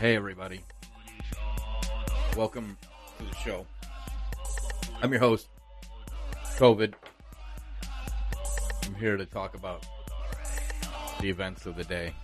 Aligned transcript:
Hey, 0.00 0.16
everybody. 0.16 0.62
Welcome 2.34 2.78
to 3.18 3.22
the 3.22 3.34
show. 3.34 3.66
I'm 5.02 5.10
your 5.10 5.20
host, 5.20 5.46
COVID. 6.56 6.94
I'm 8.86 8.94
here 8.94 9.18
to 9.18 9.26
talk 9.26 9.54
about 9.54 9.86
the 11.20 11.28
events 11.28 11.66
of 11.66 11.76
the 11.76 11.84
day. 11.84 12.14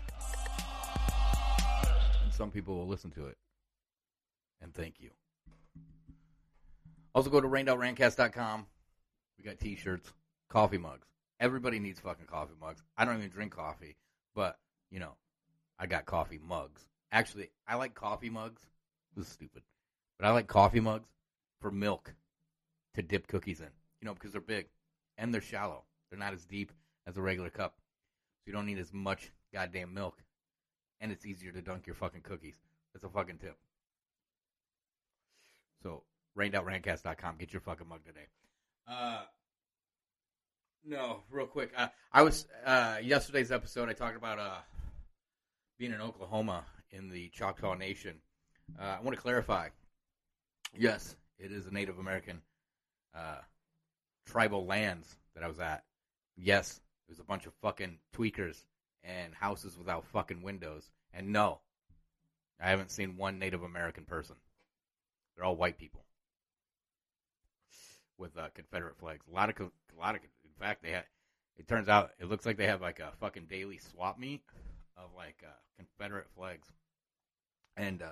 And 2.24 2.32
some 2.32 2.50
people 2.50 2.78
will 2.78 2.86
listen 2.86 3.10
to 3.10 3.27
it. 3.27 3.36
And 4.62 4.72
thank 4.72 4.95
you. 4.98 5.11
Also, 7.14 7.28
go 7.28 7.42
to 7.42 7.47
rainoutRantcast.com. 7.47 8.64
We 9.36 9.45
got 9.45 9.61
t 9.61 9.77
shirts, 9.77 10.11
coffee 10.48 10.78
mugs. 10.78 11.08
Everybody 11.41 11.78
needs 11.78 12.00
fucking 12.00 12.24
coffee 12.24 12.55
mugs. 12.58 12.83
I 12.97 13.05
don't 13.05 13.19
even 13.19 13.28
drink 13.28 13.55
coffee, 13.55 13.97
but, 14.34 14.56
you 14.91 14.98
know, 14.98 15.16
I 15.78 15.84
got 15.84 16.06
coffee 16.06 16.41
mugs. 16.42 16.88
Actually, 17.12 17.51
I 17.66 17.77
like 17.77 17.95
coffee 17.95 18.30
mugs. 18.30 18.62
This 19.16 19.27
is 19.27 19.33
stupid. 19.33 19.62
But 20.19 20.27
I 20.27 20.30
like 20.30 20.47
coffee 20.47 20.80
mugs 20.80 21.09
for 21.60 21.70
milk 21.70 22.14
to 22.95 23.02
dip 23.02 23.27
cookies 23.27 23.60
in. 23.60 23.70
You 24.01 24.06
know, 24.06 24.14
because 24.14 24.33
they're 24.33 24.41
big 24.41 24.66
and 25.19 25.33
they're 25.33 25.41
shallow. 25.41 25.84
They're 26.11 26.19
not 26.19 26.34
as 26.34 26.45
deep 26.45 26.73
as 27.06 27.16
a 27.16 27.23
regular 27.23 27.50
cup. 27.50 27.74
So 28.41 28.48
you 28.48 28.52
don't 28.52 28.66
need 28.66 28.78
as 28.78 28.92
much 28.92 29.30
goddamn 29.52 29.95
milk. 29.95 30.23
And 31.00 31.12
it's 31.12 31.27
easier 31.27 31.52
to 31.52 31.62
dunk 31.62 31.87
your 31.87 31.97
fucking 31.97 32.23
cookies. 32.23 32.56
That's 32.92 33.05
a 33.05 33.09
fucking 33.09 33.38
tip. 33.38 33.56
So, 35.83 36.02
rainoutRantcast.com. 36.38 37.36
Get 37.38 37.52
your 37.52 37.61
fucking 37.61 37.89
mug 37.89 38.05
today. 38.05 38.27
Uh, 38.89 39.23
no, 40.84 41.20
real 41.30 41.47
quick. 41.47 41.73
Uh, 41.77 41.89
I 42.12 42.23
was, 42.23 42.47
uh, 42.64 42.97
yesterday's 43.02 43.52
episode, 43.52 43.89
I 43.89 43.92
talked 43.92 44.17
about, 44.17 44.39
uh, 44.39 44.58
being 45.78 45.92
in 45.92 46.00
Oklahoma 46.00 46.64
in 46.91 47.09
the 47.09 47.29
Choctaw 47.31 47.75
Nation. 47.75 48.17
Uh, 48.81 48.97
I 48.98 49.01
want 49.01 49.15
to 49.17 49.23
clarify. 49.23 49.69
Yes, 50.77 51.17
it 51.39 51.53
is 51.53 51.67
a 51.67 51.73
Native 51.73 51.98
American 51.98 52.41
uh, 53.15 53.39
tribal 54.27 54.67
lands 54.67 55.17
that 55.34 55.45
I 55.45 55.48
was 55.48 55.61
at. 55.61 55.84
Yes, 56.37 56.81
it 57.09 57.12
was 57.12 57.20
a 57.20 57.25
bunch 57.25 57.47
of 57.47 57.53
fucking 57.62 57.98
tweakers 58.14 58.64
and 59.05 59.34
houses 59.34 59.79
without 59.79 60.05
fucking 60.07 60.42
windows. 60.42 60.91
And 61.14 61.33
no, 61.33 61.61
I 62.61 62.70
haven't 62.70 62.91
seen 62.91 63.17
one 63.17 63.39
Native 63.39 63.62
American 63.62 64.05
person. 64.05 64.37
They're 65.34 65.45
all 65.45 65.57
white 65.57 65.79
people 65.79 66.05
with 68.19 68.37
uh, 68.37 68.48
Confederate 68.55 68.98
flags. 68.98 69.25
A 69.31 69.34
lot 69.34 69.51
of, 69.51 69.57
a 69.61 70.01
lot 70.01 70.14
of. 70.14 70.23
In 70.23 70.51
fact, 70.59 70.83
they 70.83 70.91
had. 70.91 71.05
It 71.59 71.69
turns 71.69 71.89
out 71.89 72.11
it 72.19 72.29
looks 72.29 72.45
like 72.45 72.59
they 72.59 72.67
have 72.67 72.83
like 72.83 73.01
a 73.01 73.12
fucking 73.20 73.47
daily 73.48 73.79
swap 73.79 74.19
meet 74.19 74.42
of 74.97 75.11
like 75.16 75.42
uh, 75.44 75.52
Confederate 75.77 76.27
flags 76.34 76.69
and 77.77 78.02
uh, 78.02 78.06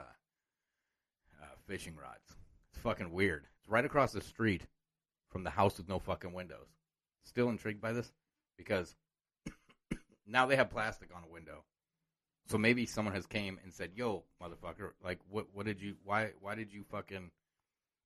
uh, 1.43 1.47
fishing 1.67 1.97
rods. 1.97 2.37
It's 2.73 2.83
fucking 2.83 3.13
weird. 3.13 3.47
It's 3.61 3.69
right 3.69 3.85
across 3.85 4.13
the 4.13 4.21
street 4.21 4.63
from 5.31 5.45
the 5.45 5.51
house 5.51 5.79
with 5.79 5.89
no 5.89 5.99
fucking 5.99 6.33
windows. 6.33 6.69
Still 7.25 7.49
intrigued 7.49 7.81
by 7.81 7.93
this 7.93 8.13
because 8.57 8.95
now 10.27 10.47
they 10.47 10.57
have 10.57 10.71
plastic 10.71 11.09
on 11.15 11.23
a 11.25 11.33
window. 11.33 11.65
So 12.47 12.59
maybe 12.59 12.85
someone 12.85 13.15
has 13.15 13.27
came 13.27 13.59
and 13.63 13.73
said, 13.73 13.93
"Yo, 13.95 14.25
motherfucker, 14.43 14.91
like 15.03 15.19
what 15.31 15.47
what 15.55 15.65
did 15.65 15.81
you 15.81 15.97
why 16.05 16.33
why 16.41 16.55
did 16.55 16.73
you 16.73 16.85
fucking 16.91 17.31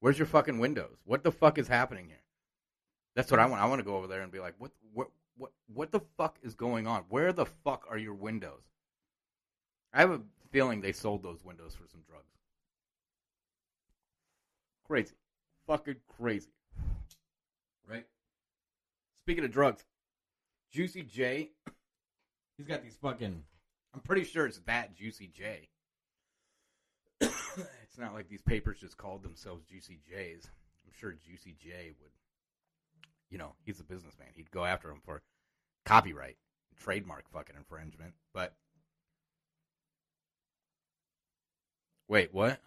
Where's 0.01 0.17
your 0.17 0.27
fucking 0.27 0.61
windows? 0.61 0.97
What 1.05 1.25
the 1.25 1.33
fuck 1.33 1.59
is 1.59 1.67
happening 1.67 2.06
here?" 2.06 2.23
That's 3.17 3.33
what 3.33 3.41
I 3.41 3.47
want. 3.47 3.61
I 3.61 3.67
want 3.67 3.81
to 3.81 3.84
go 3.84 3.97
over 3.97 4.06
there 4.06 4.23
and 4.23 4.31
be 4.31 4.39
like, 4.39 4.55
"What 4.59 4.71
what 4.93 5.09
what 5.38 5.53
what 5.72 5.91
the 5.93 6.00
fuck 6.16 6.38
is 6.43 6.54
going 6.54 6.87
on? 6.87 7.04
Where 7.09 7.32
the 7.32 7.47
fuck 7.47 7.87
are 7.88 7.99
your 7.99 8.15
windows?" 8.15 8.62
I 9.93 10.00
have 10.00 10.10
a 10.10 10.21
feeling 10.50 10.81
they 10.81 10.93
sold 10.93 11.22
those 11.22 11.44
windows 11.44 11.75
for 11.75 11.87
some 11.88 12.03
drugs. 12.06 12.28
Crazy. 14.87 15.15
Fucking 15.66 15.97
crazy. 16.19 16.53
Right? 17.88 18.06
Speaking 19.19 19.44
of 19.44 19.50
drugs, 19.50 19.84
Juicy 20.71 21.03
J, 21.03 21.50
he's 22.56 22.66
got 22.66 22.82
these 22.82 22.97
fucking. 23.00 23.43
I'm 23.94 24.00
pretty 24.00 24.25
sure 24.25 24.47
it's 24.47 24.59
that 24.60 24.94
Juicy 24.94 25.31
J. 25.34 25.69
it's 27.21 27.98
not 27.98 28.15
like 28.15 28.28
these 28.28 28.43
papers 28.43 28.78
just 28.81 28.97
called 28.97 29.22
themselves 29.22 29.65
Juicy 29.65 29.98
J's. 30.09 30.48
I'm 30.87 30.93
sure 30.98 31.12
Juicy 31.12 31.56
J 31.60 31.93
would, 32.00 32.10
you 33.31 33.39
know, 33.39 33.55
he's 33.65 33.81
a 33.81 33.84
businessman. 33.84 34.28
He'd 34.34 34.50
go 34.50 34.65
after 34.65 34.91
him 34.91 35.00
for 35.05 35.22
copyright, 35.84 36.37
trademark 36.77 37.31
fucking 37.31 37.56
infringement. 37.56 38.15
But 38.33 38.55
wait, 42.09 42.33
what? 42.33 42.61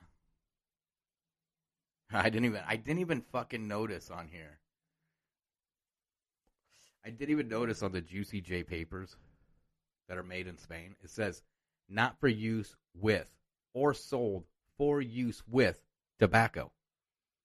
I 2.13 2.29
didn't 2.29 2.45
even 2.45 2.61
I 2.67 2.75
didn't 2.75 2.99
even 2.99 3.21
fucking 3.31 3.67
notice 3.67 4.09
on 4.09 4.27
here. 4.27 4.59
I 7.03 7.09
didn't 7.09 7.31
even 7.31 7.47
notice 7.47 7.81
on 7.81 7.91
the 7.91 8.01
Juicy 8.01 8.41
J 8.41 8.63
papers 8.63 9.15
that 10.07 10.17
are 10.17 10.23
made 10.23 10.47
in 10.47 10.57
Spain. 10.57 10.95
It 11.03 11.09
says 11.09 11.41
not 11.89 12.19
for 12.19 12.27
use 12.27 12.75
with 12.93 13.27
or 13.73 13.93
sold 13.93 14.43
for 14.77 15.01
use 15.01 15.41
with 15.49 15.81
tobacco. 16.19 16.71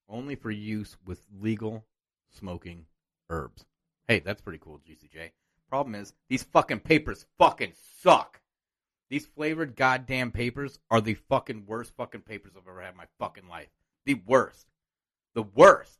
Only 0.09 0.35
for 0.35 0.51
use 0.51 0.95
with 1.05 1.25
legal 1.41 1.85
smoking 2.29 2.85
herbs. 3.29 3.65
Hey, 4.07 4.19
that's 4.19 4.41
pretty 4.41 4.59
cool, 4.59 4.79
Juicy 4.85 5.09
J. 5.11 5.31
Problem 5.69 5.95
is, 5.95 6.13
these 6.29 6.43
fucking 6.43 6.79
papers 6.79 7.25
fucking 7.37 7.73
suck. 8.01 8.39
These 9.09 9.25
flavored 9.25 9.75
goddamn 9.75 10.31
papers 10.31 10.79
are 10.89 11.01
the 11.01 11.15
fucking 11.15 11.65
worst 11.65 11.93
fucking 11.95 12.21
papers 12.21 12.53
I've 12.55 12.67
ever 12.67 12.81
had 12.81 12.91
in 12.91 12.97
my 12.97 13.07
fucking 13.19 13.47
life. 13.47 13.69
The 14.05 14.15
worst. 14.15 14.67
The 15.33 15.43
worst. 15.43 15.99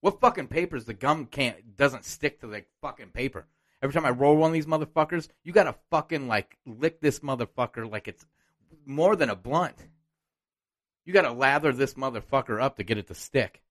What 0.00 0.20
fucking 0.20 0.48
papers 0.48 0.84
the 0.84 0.94
gum 0.94 1.26
can't 1.26 1.76
doesn't 1.76 2.04
stick 2.04 2.40
to 2.40 2.46
the 2.46 2.64
fucking 2.80 3.10
paper? 3.10 3.46
Every 3.82 3.94
time 3.94 4.06
I 4.06 4.10
roll 4.10 4.36
one 4.36 4.50
of 4.50 4.54
these 4.54 4.66
motherfuckers, 4.66 5.28
you 5.44 5.52
gotta 5.52 5.74
fucking 5.90 6.28
like 6.28 6.58
lick 6.66 7.00
this 7.00 7.20
motherfucker 7.20 7.90
like 7.90 8.08
it's 8.08 8.26
more 8.86 9.16
than 9.16 9.30
a 9.30 9.36
blunt. 9.36 9.76
You 11.04 11.12
gotta 11.12 11.32
lather 11.32 11.72
this 11.72 11.94
motherfucker 11.94 12.60
up 12.62 12.76
to 12.76 12.84
get 12.84 12.98
it 12.98 13.06
to 13.08 13.14
stick. 13.14 13.62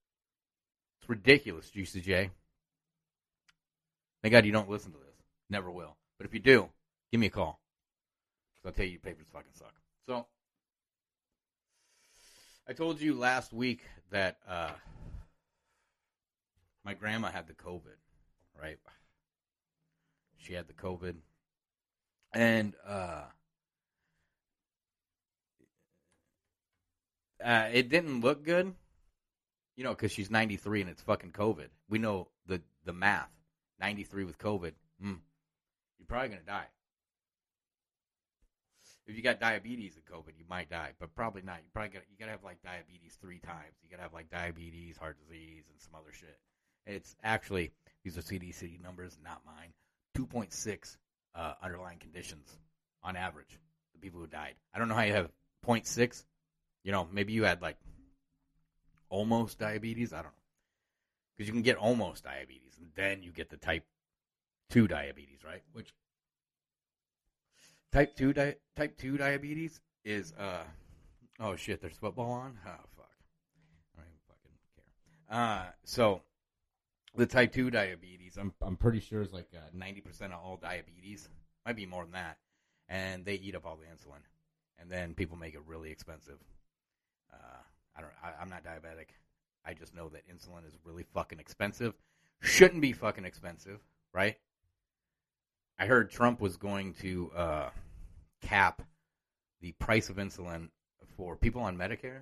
It's 1.00 1.10
ridiculous, 1.10 1.70
Juicy 1.70 2.02
J. 2.02 2.32
Thank 4.22 4.32
God 4.32 4.46
you 4.46 4.52
don't 4.52 4.70
listen 4.70 4.92
to 4.92 4.98
this. 4.98 5.16
Never 5.50 5.70
will. 5.72 5.96
But 6.18 6.26
if 6.26 6.34
you 6.34 6.40
do, 6.40 6.70
give 7.12 7.20
me 7.20 7.28
a 7.28 7.32
call. 7.32 7.60
Because 8.56 8.70
I'll 8.70 8.76
tell 8.76 8.86
you, 8.86 8.92
your 8.92 9.02
papers 9.02 9.28
fucking 9.32 9.52
suck. 9.54 9.74
So, 10.08 10.26
I 12.68 12.74
told 12.74 13.00
you 13.00 13.14
last 13.14 13.54
week 13.54 13.82
that 14.12 14.38
uh, 14.50 14.72
my 16.84 16.94
grandma 16.94 17.30
had 17.30 17.48
the 17.48 17.54
COVID, 17.54 17.98
right? 18.62 18.78
She 20.38 20.54
had 20.54 20.68
the 20.68 20.74
COVID. 20.74 21.16
And 22.34 22.74
uh, 22.86 23.24
uh, 27.44 27.70
it 27.72 27.90
didn't 27.90 28.22
look 28.22 28.44
good, 28.44 28.74
you 29.76 29.84
know, 29.84 29.92
because 29.92 30.12
she's 30.12 30.30
93 30.30 30.82
and 30.82 30.90
it's 30.90 31.02
fucking 31.02 31.32
COVID. 31.32 31.68
We 31.90 32.00
know 32.00 32.28
the, 32.48 32.62
the 32.86 32.94
math. 32.94 33.30
93 33.80 34.24
with 34.24 34.38
COVID, 34.38 34.74
mm, 35.04 35.18
you're 35.98 36.08
probably 36.08 36.30
going 36.30 36.42
to 36.42 36.46
die. 36.46 36.68
If 39.06 39.16
you 39.16 39.22
got 39.22 39.40
diabetes 39.40 39.96
and 39.96 40.06
COVID, 40.06 40.38
you 40.38 40.44
might 40.50 40.70
die, 40.70 40.92
but 41.00 41.16
probably 41.16 41.42
not. 41.42 41.60
You 41.64 41.70
probably 41.74 41.92
got 41.92 42.04
you 42.12 42.18
got 42.20 42.26
to 42.26 42.32
have 42.32 42.44
like 42.44 42.62
diabetes 42.62 43.18
three 43.22 43.40
times. 43.40 43.76
You 43.82 43.90
got 43.90 43.98
to 43.98 44.04
have 44.04 44.14
like 44.14 44.30
diabetes, 44.30 44.98
heart 44.98 45.18
disease, 45.18 45.64
and 45.72 45.80
some 45.80 45.96
other 45.96 46.12
shit. 46.12 46.38
It's 46.86 47.16
actually 47.24 47.72
these 48.04 48.18
are 48.18 48.22
CDC 48.22 48.82
numbers, 48.82 49.18
not 49.24 49.42
mine. 49.46 49.72
2.6 50.18 50.98
uh, 51.36 51.54
underlying 51.62 52.00
conditions 52.00 52.58
on 53.02 53.16
average. 53.16 53.60
The 53.94 54.00
people 54.00 54.20
who 54.20 54.28
died. 54.28 54.56
I 54.74 54.80
don't 54.80 54.90
know 54.90 54.96
how 54.96 55.04
you 55.04 55.14
have 55.14 55.30
0.6. 55.66 56.26
You 56.84 56.92
know, 56.92 57.08
maybe 57.12 57.32
you 57.32 57.46
had 57.46 57.62
like 57.62 57.78
almost 59.10 59.58
diabetes. 59.58 60.12
I 60.12 60.18
don't 60.18 60.26
know 60.26 60.47
because 61.38 61.48
you 61.48 61.54
can 61.54 61.62
get 61.62 61.78
almost 61.78 62.24
diabetes, 62.24 62.78
and 62.80 62.90
then 62.96 63.22
you 63.22 63.32
get 63.32 63.50
the 63.50 63.58
type 63.58 63.86
two 64.70 64.88
diabetes, 64.88 65.40
right? 65.46 65.62
Which 65.74 65.94
type 67.92 68.16
two 68.16 68.34
di- 68.34 68.56
type 68.76 68.98
two 68.98 69.18
diabetes 69.18 69.80
is 70.04 70.34
uh 70.34 70.64
oh 71.40 71.56
shit, 71.56 71.82
there's 71.82 71.98
football 71.98 72.32
on. 72.32 72.58
Oh 72.66 72.72
fuck, 72.96 73.12
I 73.96 74.02
don't 74.02 74.08
even 74.08 74.20
fucking 74.28 74.58
care. 74.76 75.38
Uh, 75.40 75.72
so 75.84 76.22
the 77.16 77.26
type 77.26 77.54
two 77.54 77.70
diabetes, 77.70 78.38
I'm 78.38 78.54
I'm 78.62 78.78
pretty 78.78 79.00
sure 79.00 79.22
is 79.22 79.34
like 79.34 79.48
ninety 79.74 80.02
percent 80.02 80.34
of 80.34 80.40
all 80.44 80.58
diabetes, 80.58 81.30
might 81.66 81.76
be 81.76 81.86
more 81.86 82.04
than 82.04 82.14
that, 82.14 82.38
and 82.90 83.26
they 83.26 83.36
eat 83.36 83.56
up 83.56 83.66
all 83.66 83.78
the 83.78 83.86
insulin, 83.86 84.22
and 84.80 84.90
then 84.90 85.14
people 85.14 85.38
make 85.38 85.54
it 85.54 85.62
really 85.68 85.92
expensive. 85.92 86.40
Uh, 87.32 87.62
I 87.96 88.02
don't. 88.02 88.12
I, 88.24 88.42
I'm 88.42 88.50
not 88.50 88.64
diabetic. 88.64 89.08
I 89.68 89.74
just 89.74 89.94
know 89.94 90.08
that 90.10 90.24
insulin 90.30 90.66
is 90.66 90.78
really 90.86 91.04
fucking 91.14 91.40
expensive. 91.40 91.94
Shouldn't 92.40 92.82
be 92.82 92.94
fucking 92.94 93.26
expensive, 93.26 93.82
right? 94.14 94.38
I 95.78 95.86
heard 95.86 96.10
Trump 96.10 96.40
was 96.40 96.56
going 96.56 96.94
to 97.02 97.32
uh, 97.36 97.70
cap 98.42 98.82
the 99.62 99.74
price 99.74 100.10
of 100.10 100.16
insulin 100.16 100.70
for 101.18 101.36
people 101.36 101.62
on 101.62 101.78
Medicare, 101.78 102.22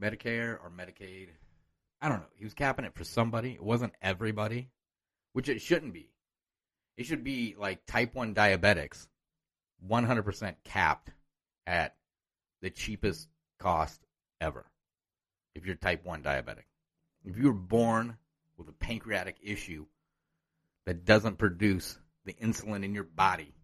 Medicare 0.00 0.58
or 0.62 0.70
Medicaid. 0.76 1.28
I 2.02 2.08
don't 2.10 2.18
know. 2.18 2.26
He 2.36 2.44
was 2.44 2.54
capping 2.54 2.84
it 2.84 2.94
for 2.94 3.04
somebody. 3.04 3.52
It 3.52 3.62
wasn't 3.62 3.94
everybody, 4.02 4.68
which 5.32 5.48
it 5.48 5.62
shouldn't 5.62 5.94
be. 5.94 6.10
It 6.98 7.06
should 7.06 7.24
be 7.24 7.54
like 7.58 7.86
type 7.86 8.14
1 8.14 8.34
diabetics, 8.34 9.06
100% 9.88 10.54
capped 10.64 11.10
at 11.66 11.94
the 12.60 12.70
cheapest 12.70 13.28
cost 13.58 14.00
ever. 14.40 14.66
If 15.58 15.66
you're 15.66 15.74
type 15.74 16.04
1 16.04 16.22
diabetic. 16.22 16.64
If 17.24 17.36
you 17.36 17.46
were 17.46 17.52
born 17.52 18.16
with 18.56 18.68
a 18.68 18.72
pancreatic 18.72 19.38
issue 19.42 19.86
that 20.86 21.04
doesn't 21.04 21.36
produce 21.36 21.98
the 22.24 22.32
insulin 22.34 22.84
in 22.84 22.94
your 22.94 23.04
body 23.04 23.54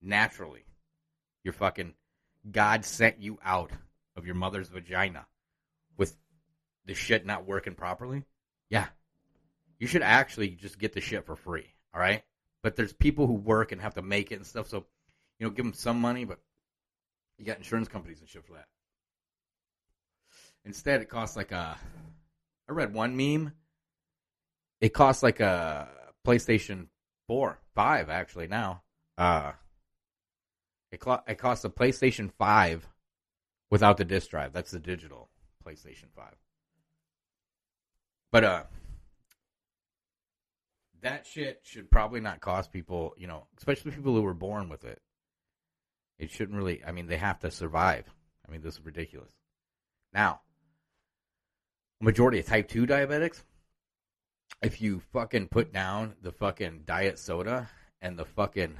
naturally, 0.00 0.64
you're 1.44 1.52
fucking 1.52 1.92
God 2.50 2.86
sent 2.86 3.20
you 3.20 3.38
out 3.44 3.70
of 4.16 4.24
your 4.24 4.34
mother's 4.34 4.68
vagina 4.68 5.26
with 5.98 6.16
the 6.86 6.94
shit 6.94 7.26
not 7.26 7.46
working 7.46 7.74
properly, 7.74 8.24
yeah, 8.70 8.86
you 9.78 9.86
should 9.86 10.02
actually 10.02 10.48
just 10.48 10.78
get 10.78 10.94
the 10.94 11.02
shit 11.02 11.26
for 11.26 11.36
free. 11.36 11.74
All 11.92 12.00
right. 12.00 12.22
But 12.62 12.76
there's 12.76 12.94
people 12.94 13.26
who 13.26 13.34
work 13.34 13.72
and 13.72 13.80
have 13.82 13.94
to 13.94 14.02
make 14.02 14.32
it 14.32 14.36
and 14.36 14.46
stuff. 14.46 14.68
So, 14.68 14.86
you 15.38 15.46
know, 15.46 15.50
give 15.50 15.66
them 15.66 15.74
some 15.74 16.00
money, 16.00 16.24
but 16.24 16.38
you 17.36 17.44
got 17.44 17.58
insurance 17.58 17.88
companies 17.88 18.20
and 18.20 18.28
shit 18.28 18.46
for 18.46 18.54
that. 18.54 18.68
Instead, 20.66 21.00
it 21.00 21.08
costs 21.08 21.36
like 21.36 21.52
a. 21.52 21.78
I 22.68 22.72
read 22.72 22.92
one 22.92 23.16
meme. 23.16 23.52
It 24.80 24.92
costs 24.92 25.22
like 25.22 25.40
a 25.40 25.88
PlayStation 26.26 26.88
4, 27.28 27.60
5 27.74 28.10
actually 28.10 28.48
now. 28.48 28.82
Uh, 29.16 29.52
it, 30.90 31.02
cl- 31.02 31.24
it 31.26 31.38
costs 31.38 31.64
a 31.64 31.70
PlayStation 31.70 32.30
5 32.36 32.88
without 33.70 33.96
the 33.96 34.04
disc 34.04 34.30
drive. 34.30 34.52
That's 34.52 34.72
the 34.72 34.80
digital 34.80 35.30
PlayStation 35.64 36.10
5. 36.14 36.34
But 38.32 38.44
uh 38.44 38.62
that 41.00 41.26
shit 41.26 41.60
should 41.62 41.90
probably 41.90 42.20
not 42.20 42.40
cost 42.40 42.72
people, 42.72 43.14
you 43.16 43.26
know, 43.26 43.46
especially 43.56 43.92
people 43.92 44.14
who 44.14 44.22
were 44.22 44.34
born 44.34 44.68
with 44.68 44.84
it. 44.84 45.00
It 46.18 46.30
shouldn't 46.30 46.58
really 46.58 46.84
I 46.84 46.92
mean 46.92 47.06
they 47.06 47.16
have 47.16 47.38
to 47.40 47.50
survive. 47.50 48.04
I 48.46 48.50
mean 48.50 48.62
this 48.62 48.74
is 48.74 48.84
ridiculous. 48.84 49.32
Now, 50.12 50.40
majority 52.00 52.38
of 52.38 52.46
type 52.46 52.68
2 52.68 52.86
diabetics 52.86 53.42
if 54.62 54.80
you 54.80 55.00
fucking 55.12 55.48
put 55.48 55.72
down 55.72 56.14
the 56.22 56.32
fucking 56.32 56.82
diet 56.86 57.18
soda 57.18 57.68
and 58.00 58.18
the 58.18 58.24
fucking 58.24 58.76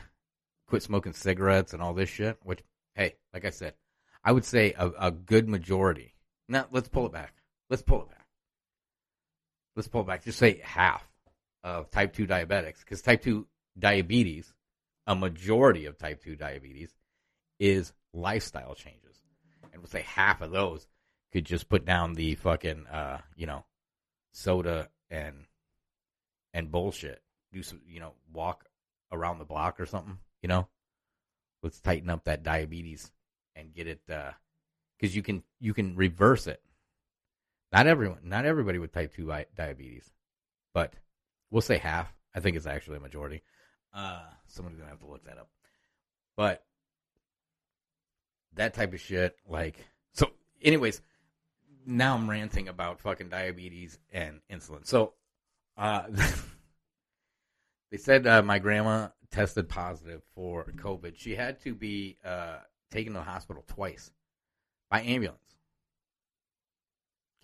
quit 0.67 0.83
smoking 0.83 1.13
cigarettes 1.13 1.73
and 1.73 1.83
all 1.83 1.95
this 1.95 2.09
shit, 2.09 2.39
which 2.43 2.61
hey, 2.95 3.15
like 3.33 3.45
I 3.45 3.51
said, 3.51 3.75
I 4.25 4.33
would 4.33 4.45
say 4.45 4.75
a, 4.77 4.91
a 4.99 5.11
good 5.11 5.49
majority. 5.49 6.15
Now 6.49 6.67
let's 6.71 6.89
pull 6.89 7.07
it 7.07 7.13
back. 7.13 7.35
Let's 7.69 7.83
pull 7.83 8.03
it 8.03 8.09
back. 8.09 8.27
Let's 9.75 9.89
pull 9.89 10.01
it 10.03 10.07
back. 10.07 10.25
Just 10.25 10.39
say 10.39 10.61
half 10.65 11.07
of 11.63 11.91
type 11.91 12.15
2 12.15 12.27
diabetics, 12.27 12.81
because 12.81 13.03
type 13.03 13.23
2 13.23 13.47
diabetes, 13.79 14.53
a 15.07 15.15
majority 15.15 15.87
of 15.87 15.99
type 15.99 16.23
2 16.23 16.37
diabetes, 16.37 16.91
is 17.59 17.93
lifestyle 18.13 18.75
changes. 18.75 19.17
And 19.73 19.83
we'll 19.83 19.91
say 19.91 20.03
half 20.03 20.41
of 20.41 20.51
those 20.51 20.87
could 21.37 21.45
just 21.45 21.69
put 21.69 21.85
down 21.85 22.15
the 22.15 22.35
fucking, 22.37 22.87
uh, 22.87 23.19
you 23.37 23.45
know, 23.45 23.63
soda 24.33 24.89
and 25.11 25.45
and 26.55 26.71
bullshit. 26.71 27.21
Do 27.53 27.63
some, 27.63 27.83
you 27.87 28.01
know, 28.01 28.15
walk 28.33 28.65
around 29.13 29.39
the 29.39 29.45
block 29.45 29.79
or 29.79 29.85
something. 29.85 30.17
You 30.41 30.49
know, 30.49 30.67
let's 31.63 31.79
tighten 31.79 32.09
up 32.09 32.25
that 32.25 32.43
diabetes 32.43 33.13
and 33.55 33.75
get 33.75 33.87
it 33.87 34.01
uh 34.09 34.15
uh, 34.15 34.33
you 34.99 35.23
can 35.23 35.43
you 35.61 35.75
can 35.75 35.95
reverse 35.95 36.47
it. 36.47 36.63
Not 37.71 37.87
everyone, 37.87 38.21
not 38.25 38.47
everybody 38.47 38.79
with 38.79 38.93
type 38.93 39.15
two 39.15 39.31
diabetes, 39.55 40.11
but 40.73 40.95
we'll 41.51 41.61
say 41.61 41.77
half. 41.77 42.11
I 42.35 42.41
think 42.41 42.57
it's 42.57 42.67
actually 42.67 42.97
a 42.97 43.01
majority. 43.01 43.43
Uh, 43.93 44.23
someone's 44.47 44.79
gonna 44.79 44.89
have 44.89 45.01
to 45.01 45.07
look 45.07 45.27
that 45.27 45.37
up. 45.37 45.51
But 46.35 46.65
that 48.55 48.73
type 48.73 48.95
of 48.95 49.01
shit, 49.03 49.37
like 49.47 49.85
so. 50.15 50.31
Anyways, 50.63 51.03
now 51.87 52.15
I'm 52.15 52.29
ranting 52.29 52.69
about 52.69 53.01
fucking 53.01 53.29
diabetes 53.29 53.99
and 54.13 54.41
insulin. 54.51 54.87
So, 54.87 55.15
uh, 55.77 56.05
they 57.91 57.97
said 57.97 58.27
uh, 58.27 58.43
my 58.43 58.59
grandma 58.59 59.09
tested 59.31 59.69
positive 59.69 60.23
for 60.35 60.65
COVID. 60.65 61.15
She 61.17 61.37
had 61.37 61.61
to 61.63 61.75
be 61.75 62.19
uh, 62.25 62.59
taken 62.91 63.13
to 63.13 63.21
the 63.21 63.25
hospital 63.25 63.65
twice 63.67 64.11
by 64.91 65.03
ambulance. 65.03 65.39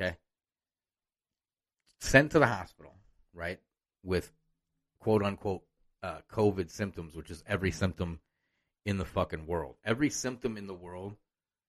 Okay. 0.00 0.16
Sent 2.00 2.32
to 2.32 2.38
the 2.38 2.46
hospital, 2.46 2.94
right, 3.32 3.60
with 4.02 4.32
quote 4.98 5.22
unquote 5.22 5.62
uh, 6.02 6.18
COVID 6.32 6.70
symptoms, 6.70 7.14
which 7.14 7.30
is 7.30 7.44
every 7.46 7.70
symptom 7.70 8.18
in 8.84 8.98
the 8.98 9.04
fucking 9.04 9.46
world. 9.46 9.76
Every 9.84 10.10
symptom 10.10 10.56
in 10.56 10.66
the 10.66 10.74
world 10.74 11.16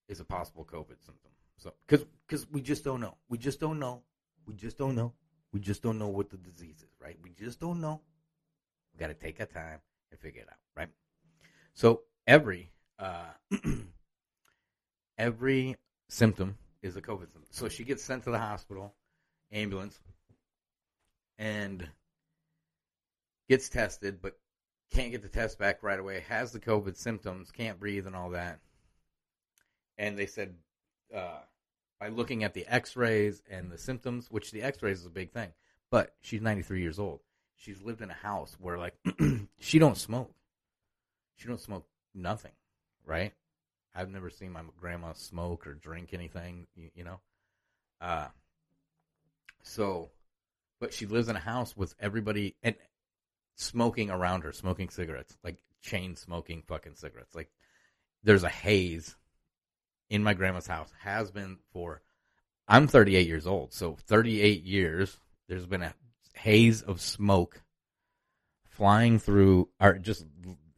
is 0.08 0.18
a 0.18 0.24
possible 0.24 0.64
COVID 0.64 1.04
symptom. 1.04 1.30
So, 1.58 1.72
because 1.86 2.06
because 2.26 2.50
we 2.50 2.60
just 2.60 2.84
don't 2.84 3.00
know. 3.00 3.16
We 3.28 3.38
just 3.38 3.60
don't 3.60 3.78
know. 3.78 4.02
We 4.46 4.54
just 4.54 4.78
don't 4.78 4.94
know. 4.94 5.12
We 5.52 5.60
just 5.60 5.82
don't 5.82 5.98
know 5.98 6.08
what 6.08 6.30
the 6.30 6.36
disease 6.36 6.78
is, 6.78 7.00
right? 7.00 7.16
We 7.22 7.30
just 7.30 7.60
don't 7.60 7.80
know. 7.80 8.00
We 8.92 8.98
got 8.98 9.08
to 9.08 9.14
take 9.14 9.40
our 9.40 9.46
time 9.46 9.80
and 10.10 10.20
figure 10.20 10.42
it 10.42 10.48
out, 10.48 10.58
right? 10.76 10.88
So 11.74 12.02
every 12.26 12.70
uh, 12.98 13.32
every 15.18 15.76
symptom 16.08 16.56
is 16.82 16.96
a 16.96 17.02
COVID 17.02 17.32
symptom. 17.32 17.44
So 17.50 17.68
she 17.68 17.84
gets 17.84 18.02
sent 18.02 18.24
to 18.24 18.30
the 18.30 18.38
hospital, 18.38 18.94
ambulance, 19.52 19.98
and 21.38 21.86
gets 23.48 23.68
tested, 23.68 24.20
but 24.20 24.38
can't 24.92 25.10
get 25.10 25.22
the 25.22 25.28
test 25.28 25.58
back 25.58 25.82
right 25.82 25.98
away. 25.98 26.24
Has 26.28 26.52
the 26.52 26.60
COVID 26.60 26.96
symptoms, 26.96 27.50
can't 27.50 27.80
breathe, 27.80 28.06
and 28.06 28.14
all 28.14 28.30
that. 28.30 28.60
And 29.98 30.18
they 30.18 30.26
said 30.26 30.54
uh, 31.14 31.40
by 32.00 32.08
looking 32.08 32.44
at 32.44 32.54
the 32.54 32.66
X-rays 32.66 33.42
and 33.50 33.70
the 33.70 33.78
symptoms, 33.78 34.30
which 34.30 34.50
the 34.50 34.62
X-rays 34.62 35.00
is 35.00 35.06
a 35.06 35.10
big 35.10 35.32
thing, 35.32 35.52
but 35.90 36.14
she's 36.20 36.42
93 36.42 36.80
years 36.80 36.98
old. 36.98 37.20
She's 37.56 37.80
lived 37.82 38.02
in 38.02 38.10
a 38.10 38.14
house 38.14 38.56
where 38.60 38.78
like 38.78 38.94
she 39.58 39.78
don't 39.78 39.96
smoke. 39.96 40.34
She 41.36 41.48
don't 41.48 41.60
smoke 41.60 41.86
nothing, 42.14 42.52
right? 43.06 43.32
I've 43.94 44.10
never 44.10 44.28
seen 44.28 44.52
my 44.52 44.62
grandma 44.80 45.12
smoke 45.12 45.66
or 45.66 45.74
drink 45.74 46.12
anything, 46.12 46.66
you, 46.74 46.90
you 46.94 47.04
know. 47.04 47.20
Uh, 48.00 48.26
so, 49.62 50.10
but 50.80 50.92
she 50.92 51.06
lives 51.06 51.28
in 51.28 51.36
a 51.36 51.40
house 51.40 51.76
with 51.76 51.94
everybody 52.00 52.56
and 52.62 52.74
smoking 53.54 54.10
around 54.10 54.42
her, 54.42 54.52
smoking 54.52 54.90
cigarettes, 54.90 55.36
like 55.44 55.58
chain 55.80 56.16
smoking 56.16 56.62
fucking 56.66 56.96
cigarettes. 56.96 57.34
Like 57.34 57.50
there's 58.24 58.42
a 58.42 58.48
haze 58.48 59.16
in 60.10 60.22
my 60.22 60.34
grandma's 60.34 60.66
house. 60.66 60.90
Has 61.00 61.30
been 61.30 61.58
for 61.72 62.02
I'm 62.66 62.86
38 62.86 63.26
years 63.26 63.46
old, 63.46 63.72
so 63.72 63.96
38 64.06 64.64
years. 64.64 65.16
There's 65.48 65.66
been 65.66 65.82
a 65.82 65.94
haze 66.34 66.82
of 66.82 67.00
smoke 67.00 67.62
flying 68.64 69.18
through, 69.18 69.68
or 69.80 69.98
just 69.98 70.24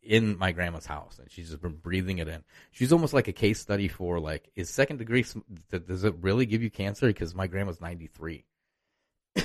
in 0.03 0.39
my 0.39 0.53
grandma's 0.53 0.87
house, 0.87 1.19
and 1.19 1.31
she's 1.31 1.51
just 1.51 1.63
been 1.63 1.77
breathing 1.77 2.19
it 2.19 2.29
in. 2.29 2.43
She's 2.73 2.93
almost 2.93 3.15
like 3.15 3.29
a 3.29 3.33
case 3.33 3.61
study 3.61 3.89
for 3.89 4.21
like, 4.21 4.51
is 4.55 4.71
second 4.71 4.99
degree 4.99 5.25
does 5.71 6.05
it 6.05 6.15
really 6.21 6.47
give 6.47 6.63
you 6.63 6.71
cancer? 6.71 7.07
Because 7.07 7.35
my 7.35 7.47
grandma's 7.47 7.81
ninety 7.81 8.07
three. 8.09 8.45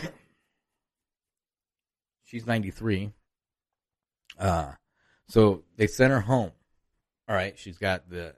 she's 2.24 2.46
ninety 2.46 2.72
three. 2.72 3.12
Uh, 4.40 4.72
so 5.28 5.64
they 5.78 5.88
sent 5.88 6.12
her 6.12 6.22
home. 6.22 6.52
All 7.30 7.36
right, 7.36 7.58
she's 7.58 7.78
got 7.78 8.10
the, 8.10 8.36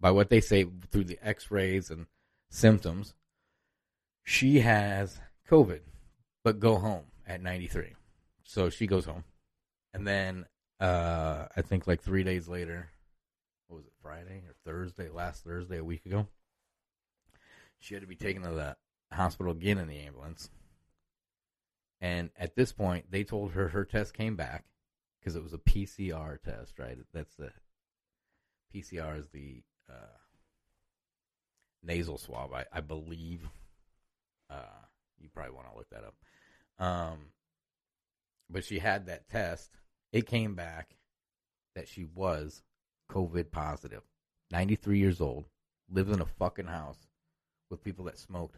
by 0.00 0.10
what 0.10 0.30
they 0.30 0.40
say 0.40 0.66
through 0.90 1.04
the 1.04 1.18
X 1.22 1.50
rays 1.50 1.90
and 1.90 2.06
symptoms, 2.50 3.14
she 4.22 4.60
has 4.60 5.20
COVID, 5.50 5.80
but 6.42 6.60
go 6.60 6.76
home 6.76 7.04
at 7.26 7.42
ninety 7.42 7.66
three. 7.66 7.94
So 8.44 8.70
she 8.70 8.86
goes 8.86 9.04
home, 9.04 9.24
and 9.92 10.06
then 10.06 10.46
uh, 10.80 11.46
I 11.56 11.62
think 11.62 11.86
like 11.86 12.02
three 12.02 12.24
days 12.24 12.48
later, 12.48 12.90
what 13.68 13.76
was 13.76 13.86
it, 13.86 13.92
Friday 14.02 14.42
or 14.46 14.54
Thursday, 14.64 15.08
last 15.08 15.44
Thursday, 15.44 15.78
a 15.78 15.84
week 15.84 16.04
ago, 16.06 16.26
she 17.78 17.94
had 17.94 18.02
to 18.02 18.06
be 18.06 18.16
taken 18.16 18.42
to 18.42 18.50
the 18.50 18.76
hospital 19.12 19.52
again 19.52 19.78
in 19.78 19.88
the 19.88 20.00
ambulance. 20.00 20.50
And 22.00 22.30
at 22.38 22.54
this 22.54 22.72
point, 22.72 23.10
they 23.10 23.24
told 23.24 23.52
her 23.52 23.68
her 23.68 23.84
test 23.84 24.14
came 24.14 24.36
back 24.36 24.64
because 25.18 25.36
it 25.36 25.42
was 25.42 25.54
a 25.54 25.58
PCR 25.58 26.40
test, 26.42 26.78
right? 26.78 26.98
That's 27.12 27.34
the 27.36 27.52
PCR 28.74 29.18
is 29.18 29.28
the 29.28 29.62
uh, 29.90 30.18
nasal 31.82 32.18
swab, 32.18 32.52
I, 32.52 32.64
I 32.72 32.80
believe. 32.80 33.48
Uh, 34.50 34.82
you 35.20 35.28
probably 35.32 35.54
want 35.54 35.70
to 35.70 35.76
look 35.76 35.88
that 35.90 36.04
up. 36.04 36.14
Um, 36.84 37.18
but 38.50 38.64
she 38.64 38.78
had 38.78 39.06
that 39.06 39.28
test 39.28 39.70
it 40.14 40.26
came 40.28 40.54
back 40.54 40.94
that 41.74 41.88
she 41.88 42.04
was 42.04 42.62
COVID 43.10 43.50
positive. 43.50 44.02
93 44.52 44.98
years 44.98 45.20
old, 45.20 45.46
lives 45.90 46.12
in 46.12 46.20
a 46.20 46.26
fucking 46.26 46.68
house 46.68 47.08
with 47.68 47.82
people 47.82 48.04
that 48.04 48.16
smoked. 48.16 48.56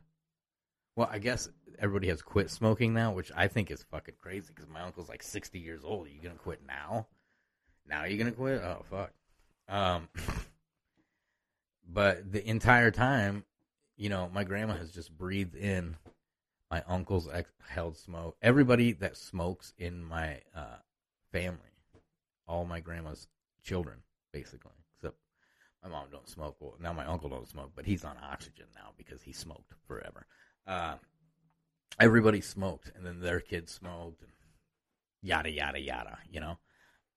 Well, 0.97 1.09
I 1.11 1.18
guess 1.18 1.49
everybody 1.78 2.09
has 2.09 2.21
quit 2.21 2.50
smoking 2.50 2.92
now, 2.92 3.12
which 3.12 3.33
I 3.35 3.49
think 3.49 3.71
is 3.71 3.83
fucking 3.90 4.16
crazy 4.21 4.52
because 4.54 4.68
my 4.68 4.83
uncle's 4.83 5.09
like 5.09 5.23
60 5.23 5.59
years 5.59 5.80
old. 5.83 6.06
Are 6.06 6.11
you 6.11 6.21
going 6.21 6.37
to 6.37 6.42
quit 6.42 6.61
now? 6.66 7.06
Now 7.88 8.04
you're 8.04 8.18
going 8.18 8.30
to 8.30 8.37
quit? 8.37 8.61
Oh, 8.61 8.85
fuck. 8.90 9.12
Um, 9.66 10.09
but 11.87 12.31
the 12.31 12.47
entire 12.49 12.90
time, 12.90 13.45
you 13.97 14.09
know, 14.09 14.31
my 14.33 14.45
grandma 14.45 14.76
has 14.76 14.90
just 14.93 15.16
breathed 15.16 15.55
in 15.55 15.97
my 16.71 16.83
uncle's 16.88 17.28
exhaled 17.28 17.97
smoke. 17.97 18.37
Everybody 18.43 18.93
that 18.95 19.16
smokes 19.16 19.73
in 19.78 20.05
my 20.05 20.40
uh, 20.55 20.78
family, 21.33 21.59
all 22.47 22.64
my 22.64 22.81
grandma's 22.81 23.28
children, 23.62 23.99
basically, 24.33 24.73
except 24.97 25.16
my 25.83 25.88
mom 25.88 26.07
don't 26.11 26.28
smoke. 26.28 26.57
Well, 26.61 26.75
now 26.81 26.93
my 26.93 27.07
uncle 27.07 27.28
don't 27.28 27.49
smoke, 27.49 27.73
but 27.75 27.87
he's 27.87 28.05
on 28.05 28.16
oxygen 28.23 28.66
now 28.75 28.90
because 28.97 29.23
he 29.23 29.33
smoked 29.33 29.73
forever. 29.87 30.26
Uh, 30.66 30.97
everybody 32.00 32.40
smoked, 32.40 32.90
and 32.97 33.07
then 33.07 33.21
their 33.21 33.40
kids 33.40 33.73
smoked, 33.73 34.23
and 34.23 34.33
yada 35.23 35.50
yada 35.50 35.81
yada. 35.81 36.19
You 36.31 36.40
know. 36.40 36.59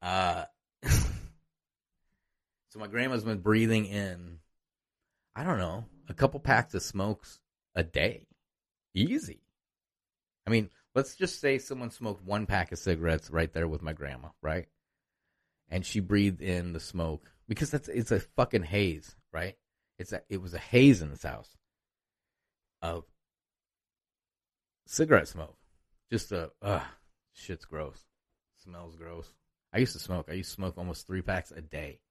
Uh, 0.02 0.46
so 0.84 1.10
my 2.78 2.88
grandma's 2.88 3.24
been 3.24 3.40
breathing 3.40 3.86
in. 3.86 4.40
I 5.39 5.43
don't 5.46 5.58
know, 5.58 5.86
a 6.10 6.13
couple 6.13 6.41
packs 6.41 6.74
of 6.74 6.81
smokes 6.81 7.39
a 7.74 7.81
day. 7.81 8.27
Easy. 8.93 9.39
I 10.46 10.50
mean, 10.50 10.69
let's 10.93 11.15
just 11.15 11.39
say 11.39 11.60
someone 11.60 11.91
smoked 11.91 12.25
one 12.25 12.46
pack 12.46 12.74
of 12.74 12.77
cigarettes 12.77 13.31
right 13.31 13.53
there 13.53 13.69
with 13.69 13.81
my 13.81 13.93
grandma, 13.93 14.31
right? 14.41 14.67
And 15.69 15.86
she 15.86 16.01
breathed 16.01 16.41
in 16.41 16.74
the 16.74 16.81
smoke 16.81 17.31
because 17.48 17.72
that's 17.72 17.88
it's 17.88 18.12
a 18.12 18.19
fucking 18.19 18.63
haze, 18.63 19.15
right? 19.31 19.55
It's 19.98 20.12
a 20.12 20.24
it 20.27 20.41
was 20.41 20.53
a 20.53 20.58
haze 20.60 21.01
in 21.01 21.10
this 21.10 21.24
house 21.24 21.55
of 22.81 23.05
cigarette 24.88 25.29
smoke. 25.29 25.55
Just 26.12 26.34
a 26.34 26.51
shit's 27.31 27.63
gross. 27.63 28.03
Smells 28.62 28.98
gross. 28.98 29.31
I 29.72 29.77
used 29.77 29.93
to 29.93 30.00
smoke. 30.00 30.27
I 30.29 30.34
used 30.34 30.50
to 30.50 30.55
smoke 30.55 30.77
almost 30.77 31.08
three 31.08 31.22
packs 31.22 31.51
a 31.51 31.62
day. 31.62 32.01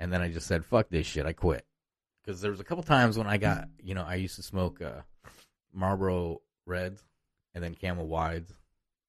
And 0.00 0.12
then 0.12 0.22
I 0.22 0.32
just 0.32 0.48
said, 0.48 0.64
fuck 0.64 0.88
this 0.88 1.06
shit. 1.06 1.24
I 1.24 1.34
quit. 1.34 1.64
Because 2.24 2.40
there 2.40 2.50
was 2.50 2.60
a 2.60 2.64
couple 2.64 2.84
times 2.84 3.18
when 3.18 3.26
I 3.26 3.36
got, 3.36 3.68
you 3.82 3.94
know, 3.94 4.04
I 4.04 4.14
used 4.14 4.36
to 4.36 4.42
smoke 4.42 4.80
uh, 4.80 5.02
Marlboro 5.72 6.40
Reds 6.66 7.02
and 7.54 7.62
then 7.62 7.74
Camel 7.74 8.06
Wides. 8.06 8.52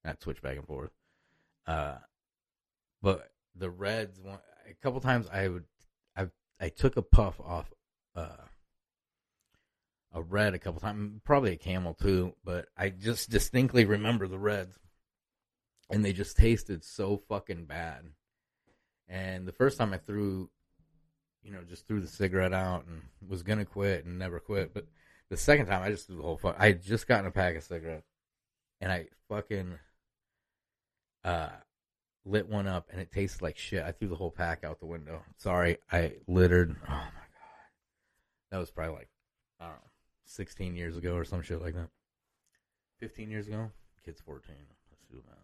I'd 0.04 0.20
switch 0.20 0.42
back 0.42 0.56
and 0.56 0.66
forth. 0.66 0.90
Uh, 1.66 1.96
but 3.00 3.30
the 3.54 3.70
Reds, 3.70 4.18
a 4.26 4.74
couple 4.82 5.00
times 5.00 5.28
I 5.32 5.48
would, 5.48 5.64
I 6.16 6.28
I 6.60 6.68
took 6.68 6.96
a 6.96 7.02
puff 7.02 7.40
off 7.40 7.72
uh, 8.16 8.44
a 10.12 10.22
red 10.22 10.54
a 10.54 10.58
couple 10.58 10.80
times, 10.80 11.20
probably 11.24 11.52
a 11.52 11.56
Camel 11.56 11.94
too. 11.94 12.34
But 12.44 12.66
I 12.76 12.90
just 12.90 13.30
distinctly 13.30 13.84
remember 13.84 14.26
the 14.26 14.38
Reds, 14.38 14.78
and 15.88 16.04
they 16.04 16.12
just 16.12 16.36
tasted 16.36 16.84
so 16.84 17.22
fucking 17.28 17.64
bad. 17.64 18.04
And 19.08 19.46
the 19.46 19.52
first 19.52 19.78
time 19.78 19.92
I 19.92 19.98
threw, 19.98 20.50
you 21.44 21.52
know, 21.52 21.60
just 21.68 21.86
threw 21.86 22.00
the 22.00 22.08
cigarette 22.08 22.52
out 22.52 22.86
and 22.86 23.02
was 23.28 23.42
gonna 23.42 23.64
quit 23.64 24.04
and 24.04 24.18
never 24.18 24.40
quit, 24.40 24.72
but 24.72 24.86
the 25.28 25.36
second 25.36 25.66
time 25.66 25.82
I 25.82 25.90
just 25.90 26.06
threw 26.06 26.16
the 26.16 26.22
whole 26.22 26.36
fuck. 26.38 26.56
I 26.58 26.68
had 26.68 26.82
just 26.82 27.06
gotten 27.06 27.26
a 27.26 27.30
pack 27.30 27.56
of 27.56 27.62
cigarettes 27.62 28.08
and 28.80 28.90
I 28.90 29.06
fucking 29.28 29.78
uh 31.24 31.50
lit 32.24 32.48
one 32.48 32.66
up 32.66 32.88
and 32.90 33.00
it 33.00 33.12
tasted 33.12 33.42
like 33.42 33.58
shit. 33.58 33.82
I 33.82 33.92
threw 33.92 34.08
the 34.08 34.16
whole 34.16 34.30
pack 34.30 34.64
out 34.64 34.80
the 34.80 34.86
window. 34.86 35.22
Sorry, 35.36 35.78
I 35.92 36.14
littered. 36.26 36.76
Oh 36.82 36.90
my 36.90 36.96
god. 36.96 37.10
That 38.50 38.58
was 38.58 38.70
probably 38.70 38.96
like 38.96 39.08
I 39.60 39.64
don't 39.64 39.74
know, 39.74 39.90
16 40.26 40.76
years 40.76 40.96
ago 40.96 41.14
or 41.14 41.24
some 41.24 41.42
shit 41.42 41.60
like 41.60 41.74
that. 41.74 41.88
15 43.00 43.30
years 43.30 43.46
ago? 43.48 43.70
Kid's 44.04 44.20
14. 44.20 44.54
Let's 44.90 45.04
do 45.10 45.22
that. 45.28 45.43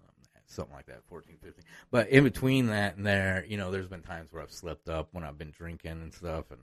Something 0.51 0.75
like 0.75 0.87
that, 0.87 1.05
14, 1.09 1.37
15. 1.41 1.65
But 1.93 2.09
in 2.09 2.25
between 2.25 2.67
that 2.67 2.97
and 2.97 3.07
there, 3.07 3.45
you 3.47 3.57
know, 3.57 3.71
there's 3.71 3.87
been 3.87 4.03
times 4.03 4.33
where 4.33 4.43
I've 4.43 4.51
slipped 4.51 4.89
up 4.89 5.11
when 5.13 5.23
I've 5.23 5.39
been 5.39 5.53
drinking 5.53 5.93
and 5.93 6.13
stuff. 6.13 6.51
And 6.51 6.63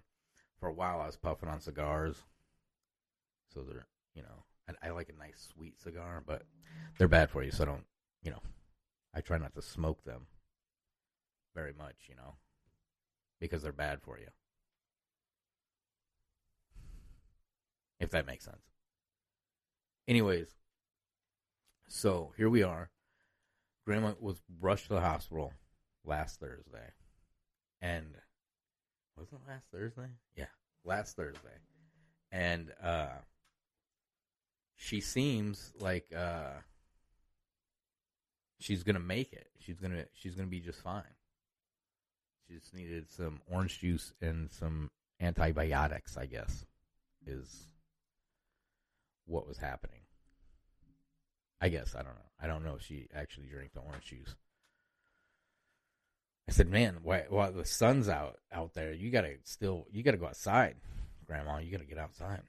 for 0.60 0.68
a 0.68 0.74
while, 0.74 1.00
I 1.00 1.06
was 1.06 1.16
puffing 1.16 1.48
on 1.48 1.62
cigars. 1.62 2.22
So 3.54 3.62
they're, 3.62 3.88
you 4.14 4.24
know, 4.24 4.44
I, 4.68 4.88
I 4.88 4.92
like 4.92 5.08
a 5.08 5.18
nice 5.18 5.48
sweet 5.54 5.80
cigar, 5.80 6.22
but 6.28 6.44
they're 6.98 7.08
bad 7.08 7.30
for 7.30 7.42
you. 7.44 7.52
So 7.52 7.64
I 7.64 7.68
don't, 7.68 7.86
you 8.24 8.32
know, 8.32 8.42
I 9.16 9.22
try 9.22 9.38
not 9.38 9.54
to 9.54 9.62
smoke 9.62 10.04
them 10.04 10.28
very 11.56 11.72
much, 11.72 11.96
you 12.10 12.16
know, 12.16 12.36
because 13.40 13.64
they're 13.64 13.72
bad 13.72 14.02
for 14.02 14.20
you. 14.20 14.28
If 18.02 18.12
that 18.12 18.28
makes 18.28 18.44
sense. 18.44 18.66
Anyways, 20.10 20.50
so 21.88 22.34
here 22.36 22.50
we 22.50 22.64
are. 22.64 22.90
Grandma 23.88 24.12
was 24.20 24.42
rushed 24.60 24.88
to 24.88 24.96
the 24.96 25.00
hospital 25.00 25.54
last 26.04 26.42
Thursday. 26.42 26.92
And 27.82 28.06
was 29.18 29.30
it 29.32 29.40
last 29.48 29.64
Thursday? 29.72 30.10
Yeah, 30.36 30.48
last 30.84 31.16
Thursday. 31.16 31.56
And 32.30 32.74
uh 32.84 33.20
she 34.76 35.00
seems 35.00 35.72
like 35.80 36.08
uh 36.14 36.60
she's 38.60 38.84
gonna 38.84 39.00
make 39.00 39.32
it. 39.32 39.48
She's 39.58 39.80
gonna 39.80 40.04
she's 40.12 40.36
gonna 40.36 40.50
be 40.50 40.60
just 40.60 40.82
fine. 40.82 41.04
She 42.46 42.56
just 42.56 42.74
needed 42.74 43.10
some 43.10 43.40
orange 43.50 43.80
juice 43.80 44.12
and 44.20 44.52
some 44.52 44.90
antibiotics, 45.22 46.18
I 46.18 46.26
guess, 46.26 46.66
is 47.26 47.68
what 49.26 49.48
was 49.48 49.60
happening. 49.60 50.02
I 51.60 51.70
guess 51.70 51.96
I 51.96 52.04
don't 52.04 52.16
know. 52.16 52.32
I 52.40 52.48
don't 52.48 52.64
know 52.64 52.76
if 52.76 52.86
she 52.86 53.08
actually 53.16 53.48
drank 53.48 53.74
the 53.74 53.80
orange 53.80 54.06
juice. 54.06 54.36
I 56.48 56.52
said, 56.52 56.70
"Man, 56.70 57.00
why, 57.04 57.26
while 57.30 57.52
the 57.52 57.66
sun's 57.66 58.08
out 58.08 58.38
out 58.52 58.74
there, 58.74 58.94
you 58.94 59.12
gotta 59.12 59.38
still 59.44 59.86
you 59.92 60.04
gotta 60.04 60.18
go 60.18 60.28
outside, 60.28 60.76
Grandma. 61.26 61.58
You 61.58 61.72
gotta 61.72 61.86
get 61.86 61.98
outside." 61.98 62.42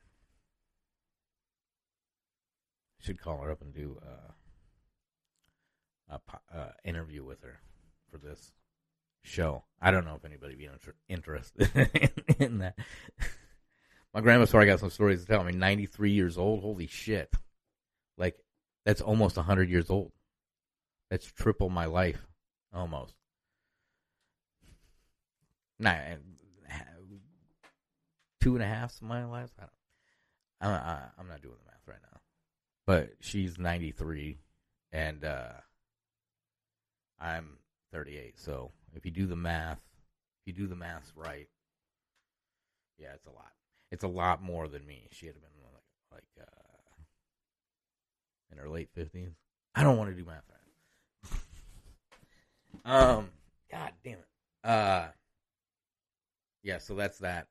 Should 3.01 3.21
call 3.21 3.39
her 3.39 3.51
up 3.51 3.63
and 3.63 3.73
do 3.73 3.99
uh, 4.03 4.33
a 6.11 6.57
uh, 6.57 6.73
interview 6.85 7.25
with 7.25 7.43
her 7.43 7.61
for 8.11 8.19
this 8.19 8.53
show. 9.23 9.65
I 9.81 9.91
don't 9.91 10.05
know 10.05 10.17
if 10.17 10.25
anybody 10.25 10.57
be 10.57 10.67
inter- 10.67 10.95
interested 11.09 11.71
in, 11.75 12.11
in 12.45 12.59
that. 12.59 12.77
My 14.13 14.21
grandma's 14.21 14.51
probably 14.51 14.67
got 14.67 14.81
some 14.81 14.91
stories 14.91 15.23
to 15.23 15.27
tell. 15.27 15.41
I 15.41 15.45
mean, 15.45 15.59
93 15.59 16.11
years 16.11 16.39
old. 16.39 16.63
Holy 16.63 16.87
shit! 16.87 17.33
That's 18.89 19.03
almost 19.03 19.37
100 19.37 19.69
years 19.69 19.91
old. 19.91 20.13
That's 21.11 21.31
triple 21.31 21.69
my 21.69 21.85
life, 21.85 22.27
almost. 22.73 23.13
Nah, 25.79 25.95
two 28.41 28.55
and 28.55 28.63
a 28.63 28.67
half 28.67 28.95
of 28.97 29.03
my 29.03 29.27
life. 29.27 29.51
I 29.61 30.67
don't, 30.67 30.73
I'm, 30.73 30.81
I, 30.81 31.01
I'm 31.19 31.29
not 31.29 31.43
doing 31.43 31.57
the 31.63 31.71
math 31.71 31.87
right 31.87 31.99
now, 32.11 32.21
but 32.87 33.11
she's 33.21 33.59
93, 33.59 34.39
and 34.91 35.23
uh, 35.23 35.53
I'm 37.21 37.59
38. 37.93 38.39
So 38.39 38.71
if 38.95 39.05
you 39.05 39.11
do 39.11 39.27
the 39.27 39.37
math, 39.37 39.83
if 40.47 40.57
you 40.57 40.63
do 40.63 40.67
the 40.67 40.75
math 40.75 41.13
right, 41.15 41.51
yeah, 42.99 43.09
it's 43.13 43.27
a 43.27 43.33
lot. 43.33 43.53
It's 43.93 44.05
a 44.05 44.09
lot 44.09 44.43
more 44.43 44.67
than 44.67 44.87
me. 44.87 45.09
She 45.13 45.27
had 45.27 45.35
been 45.35 45.43
like, 45.75 46.23
like 46.23 46.47
uh, 46.47 46.58
in 48.51 48.59
her 48.59 48.69
late 48.69 48.89
50s. 48.97 49.33
I 49.75 49.83
don't 49.83 49.97
want 49.97 50.11
to 50.11 50.17
do 50.17 50.25
math 50.25 50.43
um, 52.89 53.29
God 53.71 53.93
damn 54.03 54.15
it. 54.15 54.69
Uh, 54.69 55.09
yeah, 56.63 56.79
so 56.79 56.95
that's 56.95 57.19
that. 57.19 57.47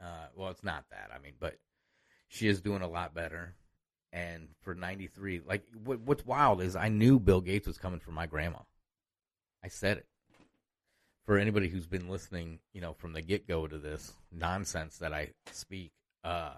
Uh, 0.00 0.26
well, 0.34 0.50
it's 0.50 0.64
not 0.64 0.84
that. 0.90 1.10
I 1.14 1.18
mean, 1.22 1.34
but 1.38 1.56
she 2.28 2.48
is 2.48 2.60
doing 2.60 2.82
a 2.82 2.88
lot 2.88 3.14
better. 3.14 3.54
And 4.12 4.48
for 4.62 4.74
93, 4.74 5.42
like, 5.46 5.64
what, 5.84 6.00
what's 6.00 6.24
wild 6.24 6.62
is 6.62 6.74
I 6.74 6.88
knew 6.88 7.18
Bill 7.18 7.42
Gates 7.42 7.66
was 7.66 7.76
coming 7.76 8.00
for 8.00 8.12
my 8.12 8.26
grandma. 8.26 8.60
I 9.62 9.68
said 9.68 9.98
it. 9.98 10.06
For 11.26 11.38
anybody 11.38 11.68
who's 11.68 11.86
been 11.86 12.08
listening, 12.08 12.60
you 12.72 12.80
know, 12.80 12.92
from 12.92 13.12
the 13.12 13.20
get 13.20 13.48
go 13.48 13.66
to 13.66 13.78
this 13.78 14.12
nonsense 14.32 14.98
that 14.98 15.12
I 15.12 15.32
speak, 15.50 15.90
uh, 16.22 16.52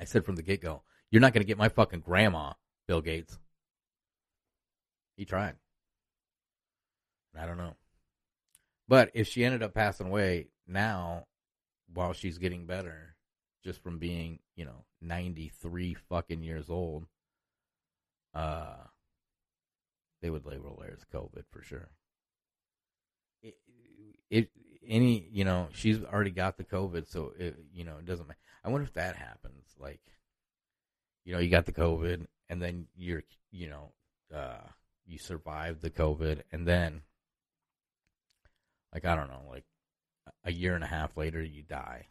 I 0.00 0.04
said 0.04 0.24
from 0.24 0.36
the 0.36 0.42
get 0.42 0.62
go, 0.62 0.82
you're 1.12 1.20
not 1.20 1.34
going 1.34 1.42
to 1.42 1.46
get 1.46 1.58
my 1.58 1.68
fucking 1.68 2.00
grandma, 2.00 2.54
Bill 2.88 3.02
Gates. 3.02 3.38
He 5.16 5.26
tried. 5.26 5.56
I 7.38 7.46
don't 7.46 7.58
know. 7.58 7.76
But 8.88 9.10
if 9.14 9.28
she 9.28 9.44
ended 9.44 9.62
up 9.62 9.74
passing 9.74 10.08
away 10.08 10.48
now, 10.66 11.26
while 11.92 12.14
she's 12.14 12.38
getting 12.38 12.66
better, 12.66 13.14
just 13.62 13.82
from 13.82 13.98
being, 13.98 14.38
you 14.56 14.64
know, 14.64 14.84
93 15.02 15.94
fucking 15.94 16.42
years 16.42 16.70
old, 16.70 17.06
uh, 18.34 18.76
they 20.22 20.30
would 20.30 20.46
label 20.46 20.82
her 20.82 20.92
as 20.92 21.04
COVID 21.14 21.44
for 21.50 21.62
sure. 21.62 21.90
It, 23.42 23.56
it 24.30 24.50
any, 24.86 25.28
you 25.30 25.44
know, 25.44 25.68
she's 25.72 26.02
already 26.02 26.30
got 26.30 26.56
the 26.56 26.64
COVID, 26.64 27.06
so 27.06 27.32
it, 27.38 27.56
you 27.72 27.84
know, 27.84 27.98
it 27.98 28.06
doesn't 28.06 28.26
matter. 28.26 28.40
I 28.64 28.70
wonder 28.70 28.86
if 28.86 28.94
that 28.94 29.16
happens. 29.16 29.74
Like, 29.78 30.00
you 31.24 31.32
know, 31.32 31.38
you 31.38 31.50
got 31.50 31.66
the 31.66 31.72
COVID, 31.72 32.26
and 32.48 32.60
then 32.62 32.86
you're, 32.96 33.22
you 33.50 33.68
know, 33.68 33.92
uh, 34.34 34.66
you 35.06 35.18
survive 35.18 35.80
the 35.80 35.90
COVID, 35.90 36.42
and 36.52 36.66
then, 36.66 37.02
like, 38.92 39.04
I 39.04 39.14
don't 39.14 39.28
know, 39.28 39.42
like 39.50 39.64
a 40.44 40.52
year 40.52 40.74
and 40.74 40.84
a 40.84 40.88
half 40.88 41.16
later, 41.16 41.42
you 41.42 41.62
die 41.62 42.06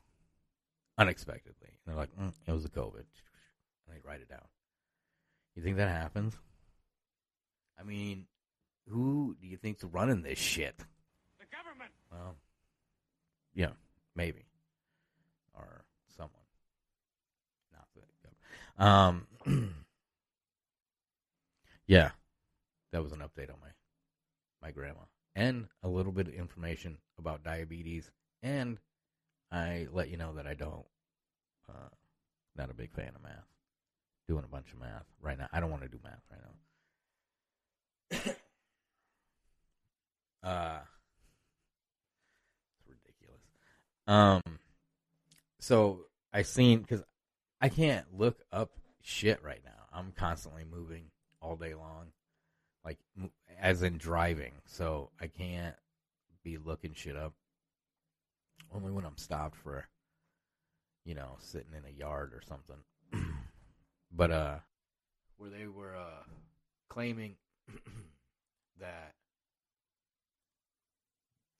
unexpectedly. 0.98 1.70
And 1.70 1.80
they're 1.86 1.96
like, 1.96 2.16
mm, 2.16 2.34
it 2.48 2.52
was 2.52 2.64
the 2.64 2.70
COVID. 2.70 3.04
And 3.04 3.90
they 3.90 4.00
write 4.04 4.22
it 4.22 4.30
down. 4.30 4.48
You 5.56 5.64
think 5.64 5.78
that 5.78 5.90
happens? 5.90 6.38
I 7.80 7.84
mean, 7.84 8.26
who 8.88 9.36
do 9.42 9.48
you 9.48 9.58
think's 9.58 9.84
running 9.84 10.22
this 10.22 10.40
shit? 10.40 10.78
The 11.40 11.46
government. 11.56 11.92
Well, 12.12 12.36
yeah, 13.54 13.72
maybe, 14.16 14.46
or 15.54 15.84
someone. 16.16 16.32
Not 17.74 17.88
the 17.96 18.02
government. 18.02 18.38
Um, 18.78 19.28
yeah, 21.88 22.12
that 22.92 23.04
was 23.04 23.12
an 23.12 23.20
update 23.20 23.50
on 23.50 23.60
my 23.62 23.70
my 24.62 24.72
grandma, 24.72 25.02
and 25.36 25.68
a 25.84 25.90
little 25.90 26.12
bit 26.12 26.28
of 26.28 26.34
information 26.34 26.98
about 27.18 27.44
diabetes, 27.44 28.10
and 28.44 28.78
I 29.52 29.88
let 29.92 30.10
you 30.10 30.18
know 30.18 30.34
that 30.34 30.48
I 30.48 30.54
don't, 30.54 30.86
uh, 31.68 31.90
not 32.56 32.70
a 32.70 32.74
big 32.74 32.94
fan 32.94 33.12
of 33.16 33.24
math. 33.24 33.48
Doing 34.28 34.46
a 34.46 34.48
bunch 34.48 34.72
of 34.72 34.80
math 34.80 35.06
right 35.22 35.38
now. 35.38 35.48
I 35.52 35.60
don't 35.60 35.72
want 35.72 35.84
to 35.84 35.90
do 35.90 36.00
math 36.04 36.22
right 36.32 36.40
now. 38.24 38.34
uh, 40.50 40.80
it's 42.80 42.88
ridiculous. 42.88 43.42
Um, 44.08 44.42
so 45.60 46.06
I 46.32 46.44
seen 46.44 46.80
because 46.80 47.04
I 47.62 47.70
can't 47.70 48.06
look 48.18 48.40
up 48.52 48.72
shit 49.02 49.44
right 49.44 49.62
now. 49.64 49.72
I'm 49.94 50.12
constantly 50.14 50.64
moving 50.70 51.04
all 51.42 51.56
day 51.56 51.76
long, 51.76 52.08
like 52.84 52.98
as 53.60 53.84
in 53.84 53.98
driving. 53.98 54.54
So 54.66 55.12
I 55.22 55.28
can't 55.28 55.76
be 56.44 56.58
looking 56.58 56.94
shit 56.96 57.16
up. 57.16 57.34
Only 58.74 58.92
when 58.92 59.06
I'm 59.06 59.18
stopped 59.18 59.58
for, 59.58 59.88
you 61.06 61.14
know, 61.14 61.38
sitting 61.40 61.74
in 61.78 61.84
a 61.86 61.96
yard 61.96 62.34
or 62.34 62.42
something. 62.48 62.78
but 64.12 64.32
uh, 64.32 64.56
where 65.38 65.50
they 65.50 65.68
were 65.68 65.96
uh 65.96 66.24
claiming 66.90 67.36
that 68.80 69.14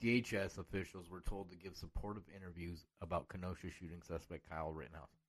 DHS 0.02 0.58
officials 0.58 1.10
were 1.12 1.22
told 1.22 1.52
to 1.52 1.58
give 1.58 1.76
supportive 1.76 2.24
interviews 2.36 2.86
about 3.02 3.30
Kenosha 3.30 3.70
shooting 3.70 4.02
suspect 4.02 4.50
Kyle 4.50 4.72
Rittenhouse. 4.72 5.21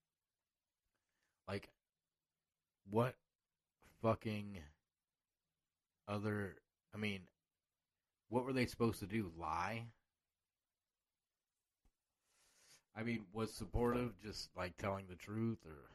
Like, 1.49 1.68
what 2.90 3.14
fucking 4.02 4.58
other. 6.08 6.56
I 6.94 6.99
mean, 6.99 7.20
what 8.28 8.44
were 8.44 8.52
they 8.52 8.66
supposed 8.66 9.00
to 9.00 9.06
do? 9.06 9.30
Lie? 9.38 9.87
I 12.96 13.02
mean, 13.02 13.25
was 13.32 13.52
supportive 13.52 14.12
just 14.22 14.50
like 14.56 14.76
telling 14.76 15.06
the 15.08 15.14
truth 15.14 15.58
or 15.64 15.88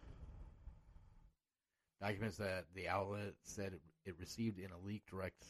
documents 2.02 2.38
that 2.38 2.66
the 2.76 2.88
outlet 2.88 3.34
said 3.44 3.74
it, 3.74 3.82
it 4.06 4.16
received 4.20 4.60
in 4.60 4.72
a 4.72 4.86
leak 4.86 5.04
direct 5.10 5.44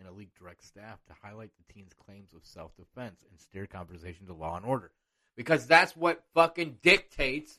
in 0.00 0.06
a 0.06 0.12
leak 0.12 0.30
direct 0.38 0.64
staff 0.64 1.00
to 1.06 1.14
highlight 1.20 1.50
the 1.56 1.72
teen's 1.72 1.92
claims 1.92 2.32
of 2.32 2.44
self-defense 2.44 3.24
and 3.28 3.40
steer 3.40 3.66
conversation 3.66 4.26
to 4.26 4.32
law 4.32 4.56
and 4.56 4.64
order 4.64 4.92
because 5.36 5.66
that's 5.66 5.96
what 5.96 6.22
fucking 6.34 6.78
dictates 6.82 7.58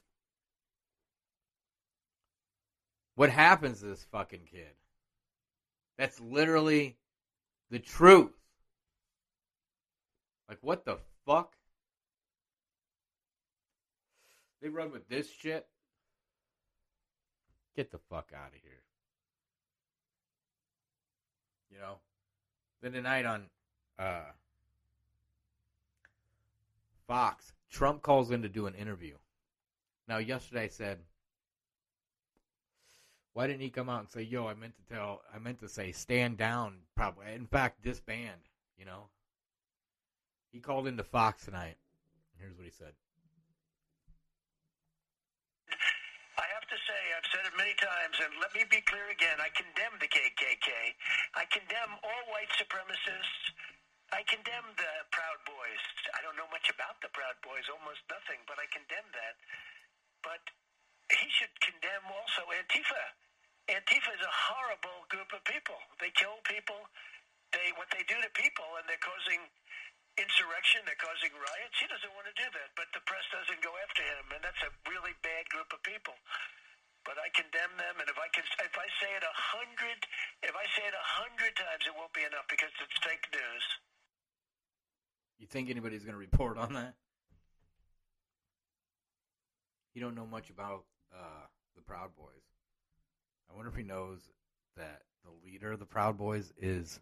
what 3.19 3.29
happens 3.29 3.79
to 3.79 3.86
this 3.86 4.05
fucking 4.12 4.47
kid 4.49 4.73
that's 5.97 6.19
literally 6.19 6.97
the 7.69 7.79
truth 7.79 8.32
like 10.47 10.60
what 10.62 10.86
the 10.86 10.97
fuck 11.25 11.55
they 14.62 14.69
run 14.69 14.91
with 14.91 15.08
this 15.08 15.29
shit. 15.32 15.67
Get 17.75 17.91
the 17.91 17.99
fuck 18.10 18.32
out 18.36 18.49
of 18.49 18.62
here. 18.62 18.84
You 21.71 21.79
know? 21.79 21.95
Then 22.82 22.91
tonight 22.93 23.25
on 23.25 23.45
uh, 23.97 24.32
Fox, 27.08 27.53
Trump 27.69 28.01
calls 28.01 28.32
in 28.32 28.41
to 28.41 28.49
do 28.49 28.67
an 28.67 28.75
interview. 28.75 29.15
Now, 30.08 30.17
yesterday 30.17 30.63
I 30.63 30.67
said, 30.67 30.99
why 33.34 33.48
didn't 33.48 33.62
he 33.62 33.70
come 33.70 33.89
out 33.89 34.02
and 34.02 34.10
say, 34.10 34.22
yo, 34.22 34.48
I 34.48 34.54
meant 34.54 34.74
to 34.78 34.94
tell, 34.94 35.22
I 35.34 35.39
meant 35.39 35.60
to 35.60 35.70
say, 35.70 35.92
stand 35.92 36.38
down, 36.38 36.80
probably. 36.96 37.34
In 37.34 37.48
fact, 37.48 37.84
disband, 37.84 38.42
you 38.78 38.86
know? 38.86 39.10
He 40.52 40.60
called 40.60 40.88
into 40.88 41.04
Fox 41.04 41.46
tonight. 41.46 41.78
Here's 42.39 42.58
what 42.58 42.65
he 42.65 42.74
said. 42.74 42.94
I've 46.39 46.68
to 46.70 46.80
say, 46.86 47.02
I've 47.18 47.30
said 47.34 47.44
it 47.50 47.56
many 47.58 47.74
times, 47.82 48.15
and 48.22 48.32
let 48.39 48.54
me 48.54 48.62
be 48.70 48.80
clear 48.86 49.10
again. 49.10 49.42
I 49.42 49.50
condemn 49.58 49.98
the 49.98 50.08
KKK. 50.08 50.70
I 51.34 51.44
condemn 51.50 51.98
all 52.00 52.24
white 52.30 52.50
supremacists. 52.56 53.58
I 54.13 54.22
condemn 54.26 54.70
the 54.78 54.94
Proud 55.10 55.39
Boys. 55.46 55.84
I 56.18 56.22
don't 56.22 56.38
know 56.38 56.50
much 56.50 56.70
about 56.70 56.98
the 57.02 57.10
Proud 57.13 57.38
Boys, 57.42 57.65
almost 57.70 58.02
nothing, 58.10 58.42
but 58.50 58.58
I 58.58 58.65
condemn 58.70 59.06
that. 59.13 59.36
But 60.22 60.42
should 61.39 61.56
condemn 61.63 62.04
also 62.12 62.43
Antifa. 62.52 63.04
Antifa 63.71 64.12
is 64.12 64.23
a 64.28 64.36
horrible 64.52 65.08
group 65.08 65.32
of 65.32 65.39
people. 65.47 65.80
They 66.04 66.12
kill 66.12 66.36
people. 66.43 66.84
They 67.56 67.71
what 67.80 67.88
they 67.95 68.04
do 68.06 68.19
to 68.19 68.30
people, 68.36 68.67
and 68.75 68.84
they're 68.86 68.99
causing 68.99 69.39
insurrection. 70.19 70.84
They're 70.84 70.99
causing 70.99 71.32
riots. 71.32 71.80
He 71.80 71.88
doesn't 71.88 72.12
want 72.12 72.28
to 72.28 72.36
do 72.36 72.45
that, 72.45 72.75
but 72.75 72.91
the 72.91 73.02
press 73.08 73.23
doesn't 73.32 73.63
go 73.63 73.71
after 73.80 74.04
him, 74.04 74.36
and 74.36 74.41
that's 74.43 74.62
a 74.67 74.71
really 74.91 75.15
bad 75.23 75.47
group 75.47 75.71
of 75.71 75.80
people 75.88 76.13
but 77.08 77.15
I 77.17 77.32
condemn 77.34 77.73
them. 77.80 77.95
And 77.97 78.06
if 78.06 78.19
I 78.21 78.30
can, 78.30 78.45
if 78.45 78.75
I 78.75 78.86
say 79.02 79.10
it 79.17 79.23
a 79.25 79.34
hundred, 79.34 79.97
if 80.45 80.54
I 80.54 80.65
say 80.78 80.86
it 80.86 80.93
a 80.93 81.08
hundred 81.23 81.56
times, 81.58 81.82
it 81.88 81.95
won't 81.97 82.13
be 82.13 82.21
enough 82.21 82.45
because 82.45 82.69
it's 82.78 82.99
fake 83.02 83.25
news. 83.34 83.65
You 85.39 85.47
think 85.47 85.71
anybody's 85.71 86.04
going 86.04 86.13
to 86.13 86.19
report 86.19 86.60
on 86.60 86.73
that? 86.73 86.93
You 89.93 90.02
don't 90.02 90.13
know 90.13 90.28
much 90.28 90.49
about 90.49 90.84
uh, 91.13 91.45
the 91.76 91.82
Proud 91.82 92.15
Boys. 92.15 92.28
I 93.50 93.56
wonder 93.56 93.69
if 93.69 93.76
he 93.76 93.84
knows 93.84 94.19
that 94.78 95.02
the 95.24 95.32
leader 95.45 95.74
of 95.74 95.80
the 95.80 95.86
Proud 95.86 96.17
Boys 96.17 96.52
is 96.58 97.00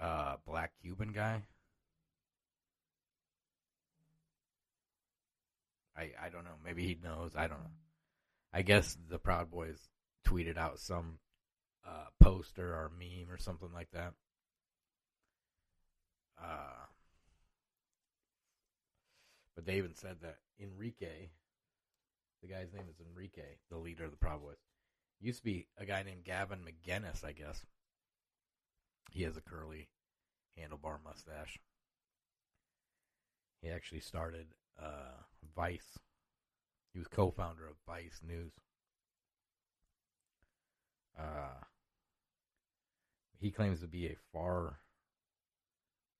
a 0.00 0.04
uh, 0.04 0.36
black 0.46 0.72
Cuban 0.82 1.12
guy. 1.12 1.42
I 5.96 6.10
I 6.22 6.28
don't 6.30 6.44
know. 6.44 6.58
Maybe 6.64 6.86
he 6.86 6.98
knows. 7.02 7.32
I 7.34 7.48
don't 7.48 7.58
know. 7.58 7.70
I 8.52 8.62
guess 8.62 8.96
the 9.08 9.18
Proud 9.18 9.50
Boys 9.50 9.88
tweeted 10.26 10.56
out 10.56 10.78
some 10.78 11.18
uh, 11.86 12.06
poster 12.20 12.72
or 12.72 12.90
meme 12.98 13.32
or 13.32 13.38
something 13.38 13.70
like 13.74 13.90
that. 13.92 14.12
Uh, 16.42 16.86
but 19.54 19.66
they 19.66 19.76
even 19.78 19.94
said 19.94 20.16
that 20.22 20.36
Enrique, 20.60 21.30
the 22.42 22.48
guy's 22.48 22.72
name 22.72 22.86
is 22.90 23.00
Enrique, 23.00 23.58
the 23.70 23.78
leader 23.78 24.04
of 24.04 24.10
the 24.10 24.16
Proud 24.16 24.42
Boys, 24.42 24.56
used 25.20 25.38
to 25.38 25.44
be 25.44 25.66
a 25.76 25.84
guy 25.84 26.02
named 26.02 26.24
Gavin 26.24 26.60
McInnes, 26.60 27.24
I 27.24 27.32
guess. 27.32 27.64
He 29.10 29.22
has 29.22 29.36
a 29.36 29.40
curly 29.40 29.88
handlebar 30.58 30.98
mustache. 31.04 31.58
He 33.62 33.70
actually 33.70 34.00
started 34.00 34.46
uh, 34.80 35.22
Vice 35.56 35.98
he 36.92 36.98
was 36.98 37.08
co-founder 37.08 37.64
of 37.66 37.76
Vice 37.86 38.20
News. 38.26 38.52
Uh, 41.16 41.62
he 43.38 43.52
claims 43.52 43.80
to 43.80 43.86
be 43.86 44.06
a 44.06 44.16
far, 44.32 44.80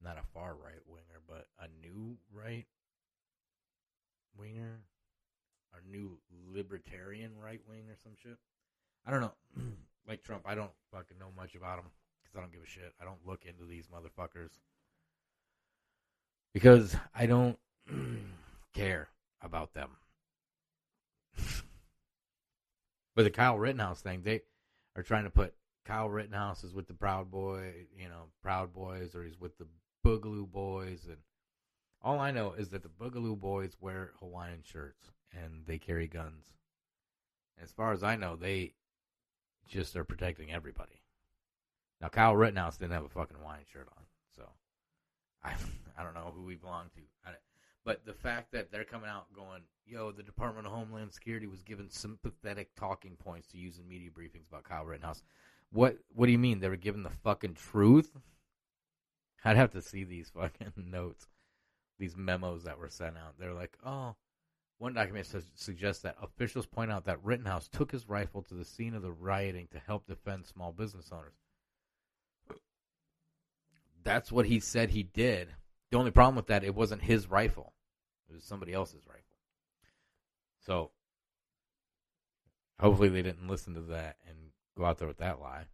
not 0.00 0.18
a 0.18 0.26
far 0.32 0.54
right 0.54 0.80
winger, 0.86 1.20
but 1.26 1.46
a 1.58 1.66
new 1.84 2.16
right 2.32 2.66
winger, 4.36 4.82
a 5.78 5.90
new 5.90 6.18
libertarian 6.52 7.32
right 7.42 7.60
wing 7.68 7.84
or 7.88 7.96
some 8.02 8.12
shit. 8.20 8.38
I 9.06 9.10
don't 9.10 9.20
know. 9.20 9.34
like 10.08 10.22
Trump, 10.22 10.44
I 10.46 10.54
don't 10.54 10.70
fucking 10.92 11.18
know 11.18 11.30
much 11.36 11.54
about 11.54 11.78
him 11.78 11.86
because 12.22 12.36
I 12.36 12.40
don't 12.40 12.52
give 12.52 12.62
a 12.62 12.66
shit. 12.66 12.92
I 13.00 13.04
don't 13.04 13.26
look 13.26 13.44
into 13.44 13.64
these 13.64 13.86
motherfuckers 13.86 14.50
because 16.52 16.96
I 17.14 17.26
don't 17.26 17.58
care 18.74 19.08
about 19.42 19.74
them. 19.74 19.90
but 23.14 23.22
the 23.22 23.30
Kyle 23.30 23.58
Rittenhouse 23.58 24.00
thing, 24.00 24.22
they 24.22 24.42
are 24.96 25.02
trying 25.02 25.24
to 25.24 25.30
put 25.30 25.54
Kyle 25.84 26.08
Rittenhouse 26.08 26.64
is 26.64 26.74
with 26.74 26.86
the 26.86 26.94
Proud 26.94 27.30
Boy, 27.30 27.86
you 27.96 28.08
know, 28.08 28.24
Proud 28.42 28.72
Boys, 28.72 29.14
or 29.14 29.24
he's 29.24 29.40
with 29.40 29.56
the 29.58 29.66
Boogaloo 30.04 30.50
Boys, 30.50 31.06
and 31.06 31.18
all 32.02 32.18
I 32.18 32.30
know 32.30 32.52
is 32.52 32.68
that 32.70 32.82
the 32.82 32.88
Boogaloo 32.88 33.38
Boys 33.38 33.76
wear 33.80 34.12
Hawaiian 34.20 34.62
shirts 34.62 35.10
and 35.32 35.64
they 35.66 35.78
carry 35.78 36.06
guns. 36.06 36.44
As 37.60 37.72
far 37.72 37.92
as 37.92 38.02
I 38.02 38.16
know, 38.16 38.36
they 38.36 38.74
just 39.66 39.96
are 39.96 40.04
protecting 40.04 40.52
everybody. 40.52 41.02
Now, 42.00 42.08
Kyle 42.08 42.36
Rittenhouse 42.36 42.78
didn't 42.78 42.92
have 42.92 43.04
a 43.04 43.08
fucking 43.08 43.36
Hawaiian 43.36 43.64
shirt 43.72 43.88
on, 43.96 44.04
so 44.36 44.48
I 45.44 45.54
I 45.98 46.04
don't 46.04 46.14
know 46.14 46.32
who 46.34 46.48
he 46.48 46.56
belonged 46.56 46.90
to. 46.94 47.00
But 47.84 48.04
the 48.04 48.12
fact 48.12 48.52
that 48.52 48.70
they're 48.70 48.84
coming 48.84 49.08
out 49.08 49.32
going, 49.32 49.62
"Yo, 49.86 50.12
the 50.12 50.22
Department 50.22 50.66
of 50.66 50.72
Homeland 50.74 51.12
Security 51.12 51.46
was 51.46 51.62
given 51.62 51.88
sympathetic 51.88 52.74
talking 52.76 53.16
points 53.16 53.48
to 53.48 53.56
use 53.56 53.78
in 53.78 53.88
media 53.88 54.10
briefings 54.10 54.46
about 54.46 54.64
Kyle 54.64 54.84
Rittenhouse," 54.84 55.22
what 55.72 55.96
what 56.14 56.26
do 56.26 56.32
you 56.32 56.38
mean 56.38 56.60
they 56.60 56.68
were 56.68 56.76
given 56.76 57.02
the 57.02 57.08
fucking 57.08 57.54
truth? 57.54 58.14
I'd 59.42 59.56
have 59.56 59.72
to 59.72 59.80
see 59.80 60.04
these 60.04 60.28
fucking 60.28 60.72
notes, 60.76 61.28
these 61.98 62.14
memos 62.14 62.64
that 62.64 62.78
were 62.78 62.90
sent 62.90 63.16
out. 63.16 63.38
They're 63.38 63.54
like, 63.54 63.78
"Oh." 63.82 64.16
One 64.78 64.94
document 64.94 65.26
says, 65.26 65.44
suggests 65.54 66.02
that 66.02 66.16
officials 66.22 66.66
point 66.66 66.92
out 66.92 67.04
that 67.06 67.22
Rittenhouse 67.24 67.68
took 67.68 67.90
his 67.90 68.08
rifle 68.08 68.42
to 68.42 68.54
the 68.54 68.64
scene 68.64 68.94
of 68.94 69.02
the 69.02 69.10
rioting 69.10 69.66
to 69.72 69.78
help 69.78 70.06
defend 70.06 70.46
small 70.46 70.72
business 70.72 71.10
owners 71.12 71.34
that's 74.08 74.32
what 74.32 74.46
he 74.46 74.58
said 74.58 74.90
he 74.90 75.02
did. 75.02 75.48
The 75.90 75.98
only 75.98 76.10
problem 76.10 76.36
with 76.36 76.46
that, 76.46 76.64
it 76.64 76.74
wasn't 76.74 77.02
his 77.02 77.30
rifle. 77.30 77.74
It 78.28 78.34
was 78.34 78.44
somebody 78.44 78.72
else's 78.72 79.06
rifle. 79.06 79.22
So, 80.64 80.90
hopefully 82.80 83.10
they 83.10 83.22
didn't 83.22 83.48
listen 83.48 83.74
to 83.74 83.80
that 83.82 84.16
and 84.26 84.36
go 84.76 84.84
out 84.84 84.98
there 84.98 85.08
with 85.08 85.18
that 85.18 85.40
lie. 85.40 85.64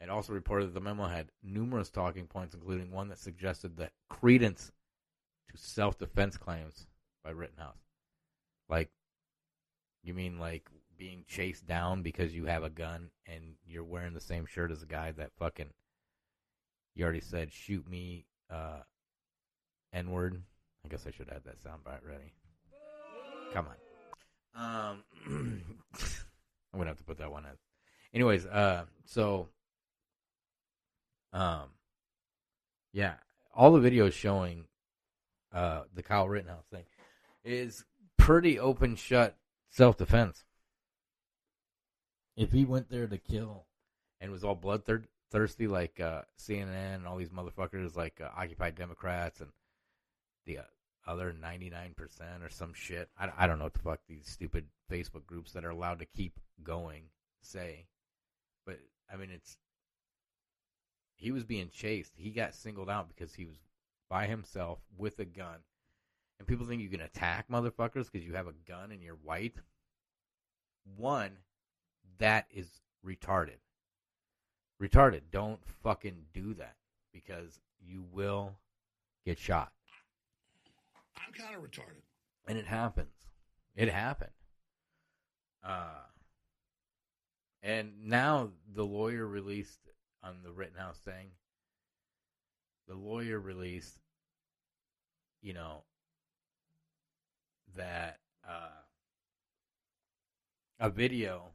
It 0.00 0.08
also 0.08 0.32
reported 0.32 0.66
that 0.66 0.74
the 0.74 0.80
memo 0.80 1.06
had 1.06 1.30
numerous 1.42 1.90
talking 1.90 2.26
points, 2.26 2.54
including 2.54 2.90
one 2.90 3.08
that 3.08 3.18
suggested 3.18 3.76
the 3.76 3.90
credence 4.08 4.72
to 5.50 5.56
self 5.56 5.98
defense 5.98 6.36
claims 6.36 6.86
by 7.22 7.30
Rittenhouse. 7.30 7.78
Like, 8.72 8.88
you 10.02 10.14
mean 10.14 10.38
like 10.38 10.66
being 10.96 11.24
chased 11.28 11.66
down 11.66 12.00
because 12.00 12.34
you 12.34 12.46
have 12.46 12.62
a 12.62 12.70
gun 12.70 13.10
and 13.26 13.56
you're 13.66 13.84
wearing 13.84 14.14
the 14.14 14.20
same 14.20 14.46
shirt 14.46 14.70
as 14.72 14.82
a 14.82 14.86
guy 14.86 15.12
that 15.12 15.30
fucking 15.38 15.68
you 16.94 17.04
already 17.04 17.20
said 17.20 17.52
shoot 17.52 17.86
me 17.86 18.24
uh, 18.48 18.80
N 19.92 20.10
word. 20.10 20.42
I 20.86 20.88
guess 20.88 21.06
I 21.06 21.10
should 21.10 21.28
have 21.28 21.44
that 21.44 21.62
soundbite 21.62 22.00
ready. 22.08 22.32
Come 23.52 23.66
on. 24.54 24.94
Um, 24.94 25.04
I'm 26.72 26.78
gonna 26.78 26.88
have 26.88 26.96
to 26.96 27.04
put 27.04 27.18
that 27.18 27.30
one 27.30 27.44
in. 27.44 27.50
Anyways, 28.14 28.46
uh, 28.46 28.84
so, 29.04 29.48
um, 31.34 31.68
yeah, 32.94 33.16
all 33.54 33.72
the 33.72 33.90
videos 33.90 34.14
showing 34.14 34.64
uh 35.52 35.82
the 35.94 36.02
Kyle 36.02 36.26
Rittenhouse 36.26 36.64
thing 36.72 36.84
is 37.44 37.84
pretty 38.22 38.56
open 38.58 38.94
shut 38.94 39.36
self 39.70 39.96
defense. 39.96 40.44
If 42.36 42.52
he 42.52 42.64
went 42.64 42.88
there 42.88 43.08
to 43.08 43.18
kill 43.18 43.66
and 44.20 44.30
was 44.30 44.44
all 44.44 44.54
bloodthirsty 44.54 45.08
thirsty 45.32 45.66
like 45.66 45.98
uh, 45.98 46.22
CNN 46.38 46.94
and 46.94 47.06
all 47.06 47.16
these 47.16 47.30
motherfuckers 47.30 47.96
like 47.96 48.20
uh, 48.20 48.28
Occupy 48.36 48.70
Democrats 48.70 49.40
and 49.40 49.50
the 50.46 50.58
uh, 50.58 50.62
other 51.06 51.32
99% 51.32 51.94
or 52.44 52.50
some 52.50 52.74
shit. 52.74 53.08
I, 53.18 53.30
I 53.36 53.46
don't 53.46 53.58
know 53.58 53.64
what 53.64 53.72
the 53.72 53.80
fuck 53.80 54.00
these 54.06 54.28
stupid 54.28 54.66
Facebook 54.90 55.26
groups 55.26 55.52
that 55.52 55.64
are 55.64 55.70
allowed 55.70 55.98
to 56.00 56.04
keep 56.04 56.38
going 56.62 57.04
say. 57.40 57.86
But, 58.66 58.78
I 59.12 59.16
mean, 59.16 59.30
it's. 59.32 59.56
He 61.16 61.32
was 61.32 61.44
being 61.44 61.70
chased. 61.72 62.12
He 62.16 62.30
got 62.30 62.54
singled 62.54 62.90
out 62.90 63.08
because 63.08 63.34
he 63.34 63.46
was 63.46 63.56
by 64.10 64.26
himself 64.26 64.80
with 64.98 65.18
a 65.18 65.24
gun. 65.24 65.60
And 66.42 66.46
people 66.48 66.66
think 66.66 66.82
you 66.82 66.88
can 66.88 67.00
attack 67.00 67.48
motherfuckers 67.48 68.10
because 68.10 68.26
you 68.26 68.34
have 68.34 68.48
a 68.48 68.54
gun 68.66 68.90
and 68.90 69.00
you're 69.00 69.14
white. 69.14 69.54
One, 70.96 71.30
that 72.18 72.46
is 72.50 72.68
retarded 73.06 73.58
retarded. 74.82 75.20
Don't 75.30 75.60
fucking 75.82 76.26
do 76.34 76.54
that 76.54 76.74
because 77.12 77.60
you 77.80 78.04
will 78.12 78.56
get 79.24 79.38
shot. 79.38 79.72
I'm 81.16 81.32
kind 81.32 81.54
of 81.54 81.62
retarded. 81.62 82.02
And 82.48 82.58
it 82.58 82.66
happens. 82.66 83.14
It 83.76 83.88
happened. 83.88 84.30
Uh, 85.64 86.02
and 87.62 87.92
now 88.04 88.50
the 88.74 88.84
lawyer 88.84 89.26
released 89.26 89.78
on 90.22 90.38
the 90.42 90.50
Rittenhouse 90.50 90.98
thing. 90.98 91.28
The 92.88 92.94
lawyer 92.94 93.38
released, 93.38 93.96
you 95.40 95.54
know, 95.54 95.84
that 97.76 98.18
uh, 98.48 98.82
a 100.80 100.90
video 100.90 101.52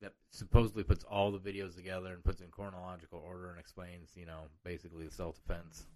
that 0.00 0.12
supposedly 0.30 0.82
puts 0.82 1.04
all 1.04 1.30
the 1.30 1.38
videos 1.38 1.74
together 1.76 2.12
and 2.12 2.22
puts 2.24 2.40
in 2.40 2.48
chronological 2.48 3.22
order 3.24 3.50
and 3.50 3.58
explains, 3.58 4.10
you 4.14 4.26
know, 4.26 4.42
basically 4.64 5.06
the 5.06 5.14
self 5.14 5.36
defense 5.36 5.86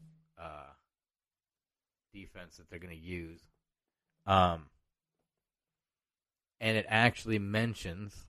uh, 0.40 0.72
defense 2.12 2.56
that 2.56 2.70
they're 2.70 2.78
going 2.78 2.94
to 2.94 3.00
use. 3.00 3.40
Um, 4.26 4.66
and 6.60 6.76
it 6.76 6.86
actually 6.88 7.38
mentions 7.38 8.26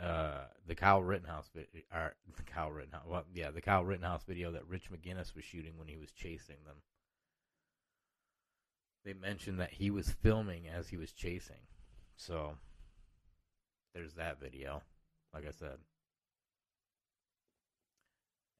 uh, 0.00 0.46
the 0.66 0.74
Kyle 0.74 1.02
Rittenhouse 1.02 1.48
video, 1.54 1.82
or 1.92 2.14
the 2.36 2.42
Kyle 2.42 2.70
Rittenhouse, 2.70 3.06
well, 3.06 3.24
yeah, 3.34 3.50
the 3.50 3.60
Kyle 3.60 3.84
Rittenhouse 3.84 4.24
video 4.24 4.50
that 4.52 4.66
Rich 4.66 4.90
McGinniss 4.90 5.34
was 5.34 5.44
shooting 5.44 5.74
when 5.76 5.88
he 5.88 5.96
was 5.96 6.10
chasing 6.10 6.56
them. 6.66 6.76
They 9.04 9.14
mentioned 9.14 9.58
that 9.58 9.72
he 9.72 9.90
was 9.90 10.10
filming 10.10 10.68
as 10.68 10.88
he 10.88 10.96
was 10.96 11.12
chasing, 11.12 11.66
so 12.16 12.54
there's 13.94 14.14
that 14.14 14.40
video, 14.40 14.82
like 15.34 15.46
I 15.46 15.50
said. 15.50 15.78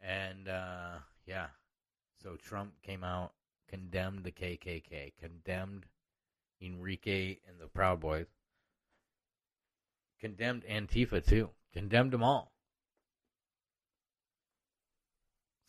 And 0.01 0.49
uh, 0.49 0.99
yeah, 1.27 1.47
so 2.23 2.37
Trump 2.37 2.73
came 2.83 3.05
out, 3.05 3.33
condemned 3.69 4.25
the 4.25 4.33
KKK, 4.33 5.13
condemned 5.21 5.87
Enrique 6.61 7.39
and 7.49 7.61
the 7.61 7.69
Proud 7.69 8.01
Boys, 8.01 8.27
condemned 10.21 10.65
Antifa 10.69 11.25
too, 11.25 11.51
condemned 11.73 12.13
them 12.13 12.25
all. 12.25 12.53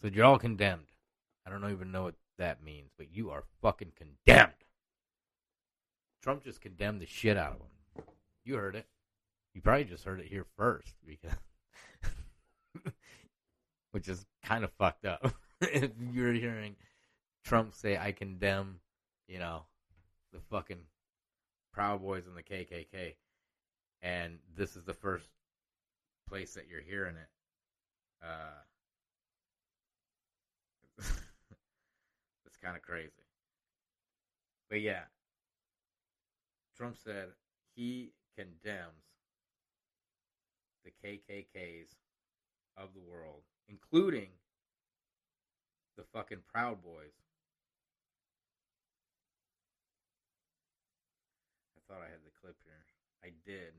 So 0.01 0.09
you're 0.09 0.25
all 0.25 0.39
condemned. 0.39 0.87
I 1.45 1.49
don't 1.49 1.69
even 1.71 1.91
know 1.91 2.03
what 2.03 2.15
that 2.37 2.63
means, 2.63 2.91
but 2.97 3.13
you 3.13 3.29
are 3.31 3.43
fucking 3.61 3.93
condemned. 3.95 4.53
Trump 6.21 6.43
just 6.43 6.61
condemned 6.61 7.01
the 7.01 7.05
shit 7.05 7.37
out 7.37 7.53
of 7.53 7.59
them. 7.59 8.05
You 8.45 8.55
heard 8.55 8.75
it. 8.75 8.87
You 9.53 9.61
probably 9.61 9.83
just 9.85 10.03
heard 10.03 10.19
it 10.19 10.27
here 10.27 10.45
first 10.57 10.95
because, 11.05 11.31
which 13.91 14.07
is 14.07 14.25
kind 14.43 14.63
of 14.63 14.71
fucked 14.73 15.05
up. 15.05 15.33
if 15.61 15.91
you're 16.11 16.33
hearing 16.33 16.75
Trump 17.43 17.75
say, 17.75 17.97
"I 17.97 18.11
condemn," 18.11 18.79
you 19.27 19.39
know, 19.39 19.63
the 20.31 20.39
fucking 20.49 20.79
Proud 21.73 22.01
Boys 22.01 22.25
and 22.25 22.35
the 22.35 22.43
KKK, 22.43 23.15
and 24.01 24.39
this 24.55 24.75
is 24.75 24.83
the 24.83 24.93
first 24.93 25.27
place 26.27 26.53
that 26.55 26.67
you're 26.69 26.81
hearing 26.81 27.15
it. 27.15 27.29
Uh, 28.25 28.63
kind 32.63 32.77
of 32.77 32.81
crazy. 32.81 33.27
But 34.69 34.79
yeah, 34.79 35.11
Trump 36.77 36.95
said 37.03 37.35
he 37.75 38.13
condemns 38.37 39.03
the 40.85 40.91
KKKs 41.03 41.91
of 42.77 42.89
the 42.95 43.03
world, 43.03 43.43
including 43.67 44.29
the 45.97 46.03
fucking 46.13 46.41
Proud 46.51 46.81
Boys. 46.81 47.13
I 51.77 51.79
thought 51.85 52.01
I 52.01 52.09
had 52.09 52.23
the 52.25 52.33
clip 52.41 52.55
here. 52.63 52.83
I 53.21 53.35
did, 53.45 53.75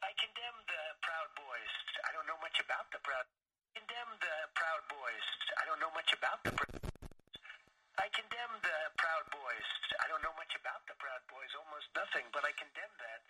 I 0.05 0.12
condemn 0.17 0.57
the 0.69 0.83
Proud 1.01 1.29
Boys. 1.38 1.73
I 2.05 2.10
don't 2.13 2.27
know 2.29 2.38
much 2.41 2.57
about 2.62 2.86
the 2.93 3.01
Proud. 3.01 3.25
Condemn 3.73 4.12
the 4.21 4.36
Proud 4.53 4.83
Boys. 4.89 5.25
I 5.57 5.63
don't 5.65 5.79
know 5.81 5.91
much 5.93 6.10
about 6.13 6.39
the. 6.45 6.53
I 7.97 8.05
condemn 8.13 8.53
the 8.62 8.77
Proud 8.97 9.25
Boys. 9.33 9.69
I 10.01 10.05
don't 10.05 10.21
know 10.21 10.33
much 10.38 10.53
about 10.53 10.86
the 10.86 10.93
Proud 11.01 11.23
Boys, 11.33 11.49
almost 11.57 11.89
nothing, 11.97 12.29
but 12.29 12.45
I 12.45 12.53
condemn 12.53 12.93
that. 13.01 13.21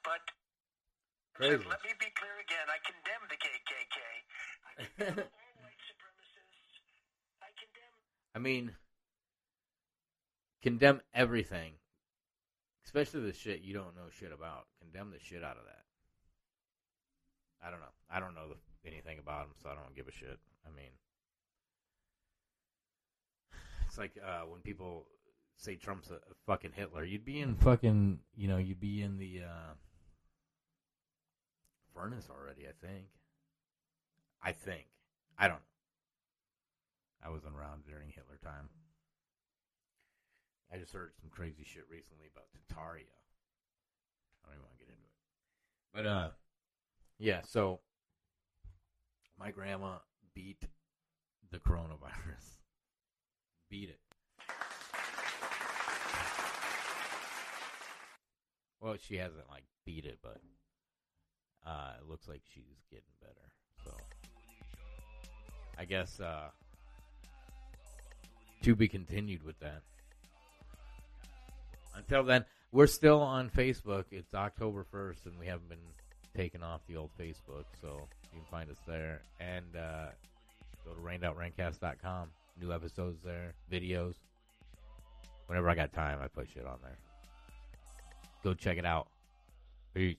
But 0.00 0.24
Crazy. 1.36 1.64
let 1.68 1.80
me 1.84 1.92
be 2.00 2.08
clear 2.16 2.36
again. 2.40 2.66
I 2.72 2.80
condemn 2.80 3.24
the 3.28 3.36
KKK. 3.36 3.98
I 4.64 4.70
condemn 4.80 5.28
all 5.28 5.52
white 5.60 5.82
supremacists. 5.84 6.72
I 7.44 7.50
condemn. 7.56 7.94
I 8.32 8.38
mean, 8.40 8.64
condemn 10.64 11.04
everything, 11.12 11.76
especially 12.92 13.22
the 13.22 13.32
shit 13.32 13.62
you 13.62 13.72
don't 13.72 13.96
know 13.96 14.10
shit 14.10 14.32
about. 14.32 14.66
Condemn 14.80 15.10
the 15.10 15.18
shit 15.18 15.42
out 15.42 15.56
of 15.56 15.64
that. 15.64 15.84
I 17.66 17.70
don't 17.70 17.80
know. 17.80 17.94
I 18.10 18.20
don't 18.20 18.34
know 18.34 18.48
the, 18.48 18.88
anything 18.88 19.18
about 19.18 19.46
him, 19.46 19.52
so 19.62 19.70
I 19.70 19.74
don't 19.74 19.96
give 19.96 20.08
a 20.08 20.12
shit. 20.12 20.38
I 20.66 20.76
mean, 20.76 20.90
it's 23.86 23.96
like 23.96 24.12
uh, 24.22 24.42
when 24.42 24.60
people 24.60 25.06
say 25.56 25.76
Trump's 25.76 26.10
a, 26.10 26.14
a 26.14 26.34
fucking 26.46 26.72
Hitler. 26.74 27.04
You'd 27.04 27.24
be 27.24 27.40
in 27.40 27.54
fucking, 27.54 28.18
you 28.36 28.48
know, 28.48 28.58
you'd 28.58 28.80
be 28.80 29.00
in 29.00 29.16
the 29.16 29.42
uh, 29.46 29.74
furnace 31.94 32.28
already. 32.30 32.66
I 32.66 32.86
think. 32.86 33.06
I 34.42 34.52
think. 34.52 34.86
I 35.38 35.48
don't 35.48 35.56
know. 35.56 35.62
I 37.24 37.30
wasn't 37.30 37.54
around 37.56 37.84
during 37.86 38.08
Hitler 38.08 38.38
time. 38.42 38.68
I 40.72 40.78
just 40.78 40.92
heard 40.92 41.12
some 41.20 41.28
crazy 41.30 41.64
shit 41.64 41.84
recently 41.90 42.28
about 42.32 42.46
Tartaria. 42.56 43.12
I 44.42 44.48
don't 44.48 44.54
even 44.54 44.62
want 44.62 44.72
to 44.72 44.78
get 44.78 44.88
into 44.88 45.04
it. 45.04 45.92
But 45.92 46.06
uh 46.06 46.30
yeah, 47.18 47.42
so 47.46 47.80
my 49.38 49.50
grandma 49.50 49.96
beat 50.34 50.64
the 51.50 51.58
coronavirus. 51.58 52.56
Beat 53.70 53.90
it. 53.90 54.00
Well, 58.80 58.96
she 59.00 59.16
hasn't 59.16 59.48
like 59.50 59.64
beat 59.86 60.04
it, 60.04 60.18
but 60.22 60.40
uh 61.66 61.92
it 62.00 62.08
looks 62.08 62.28
like 62.28 62.42
she's 62.52 62.82
getting 62.90 63.04
better. 63.20 63.52
So 63.84 63.92
I 65.78 65.84
guess 65.84 66.18
uh 66.20 66.48
to 68.62 68.74
be 68.74 68.88
continued 68.88 69.42
with 69.42 69.58
that. 69.60 69.82
Until 71.94 72.24
then, 72.24 72.44
we're 72.70 72.86
still 72.86 73.20
on 73.20 73.50
Facebook. 73.50 74.04
It's 74.10 74.34
October 74.34 74.86
1st, 74.92 75.26
and 75.26 75.38
we 75.38 75.46
haven't 75.46 75.68
been 75.68 75.78
taken 76.36 76.62
off 76.62 76.80
the 76.88 76.96
old 76.96 77.10
Facebook, 77.18 77.64
so 77.80 78.08
you 78.32 78.40
can 78.40 78.46
find 78.50 78.70
us 78.70 78.78
there. 78.86 79.22
And 79.40 79.76
uh, 79.76 80.06
go 80.84 80.94
to 80.94 81.00
rainoutRantcast.com. 81.00 82.28
New 82.60 82.72
episodes 82.72 83.18
there, 83.24 83.54
videos. 83.70 84.14
Whenever 85.46 85.68
I 85.68 85.74
got 85.74 85.92
time, 85.92 86.18
I 86.22 86.28
put 86.28 86.48
shit 86.52 86.66
on 86.66 86.78
there. 86.82 86.98
Go 88.44 88.54
check 88.54 88.78
it 88.78 88.86
out. 88.86 89.08
Peace. 89.94 90.16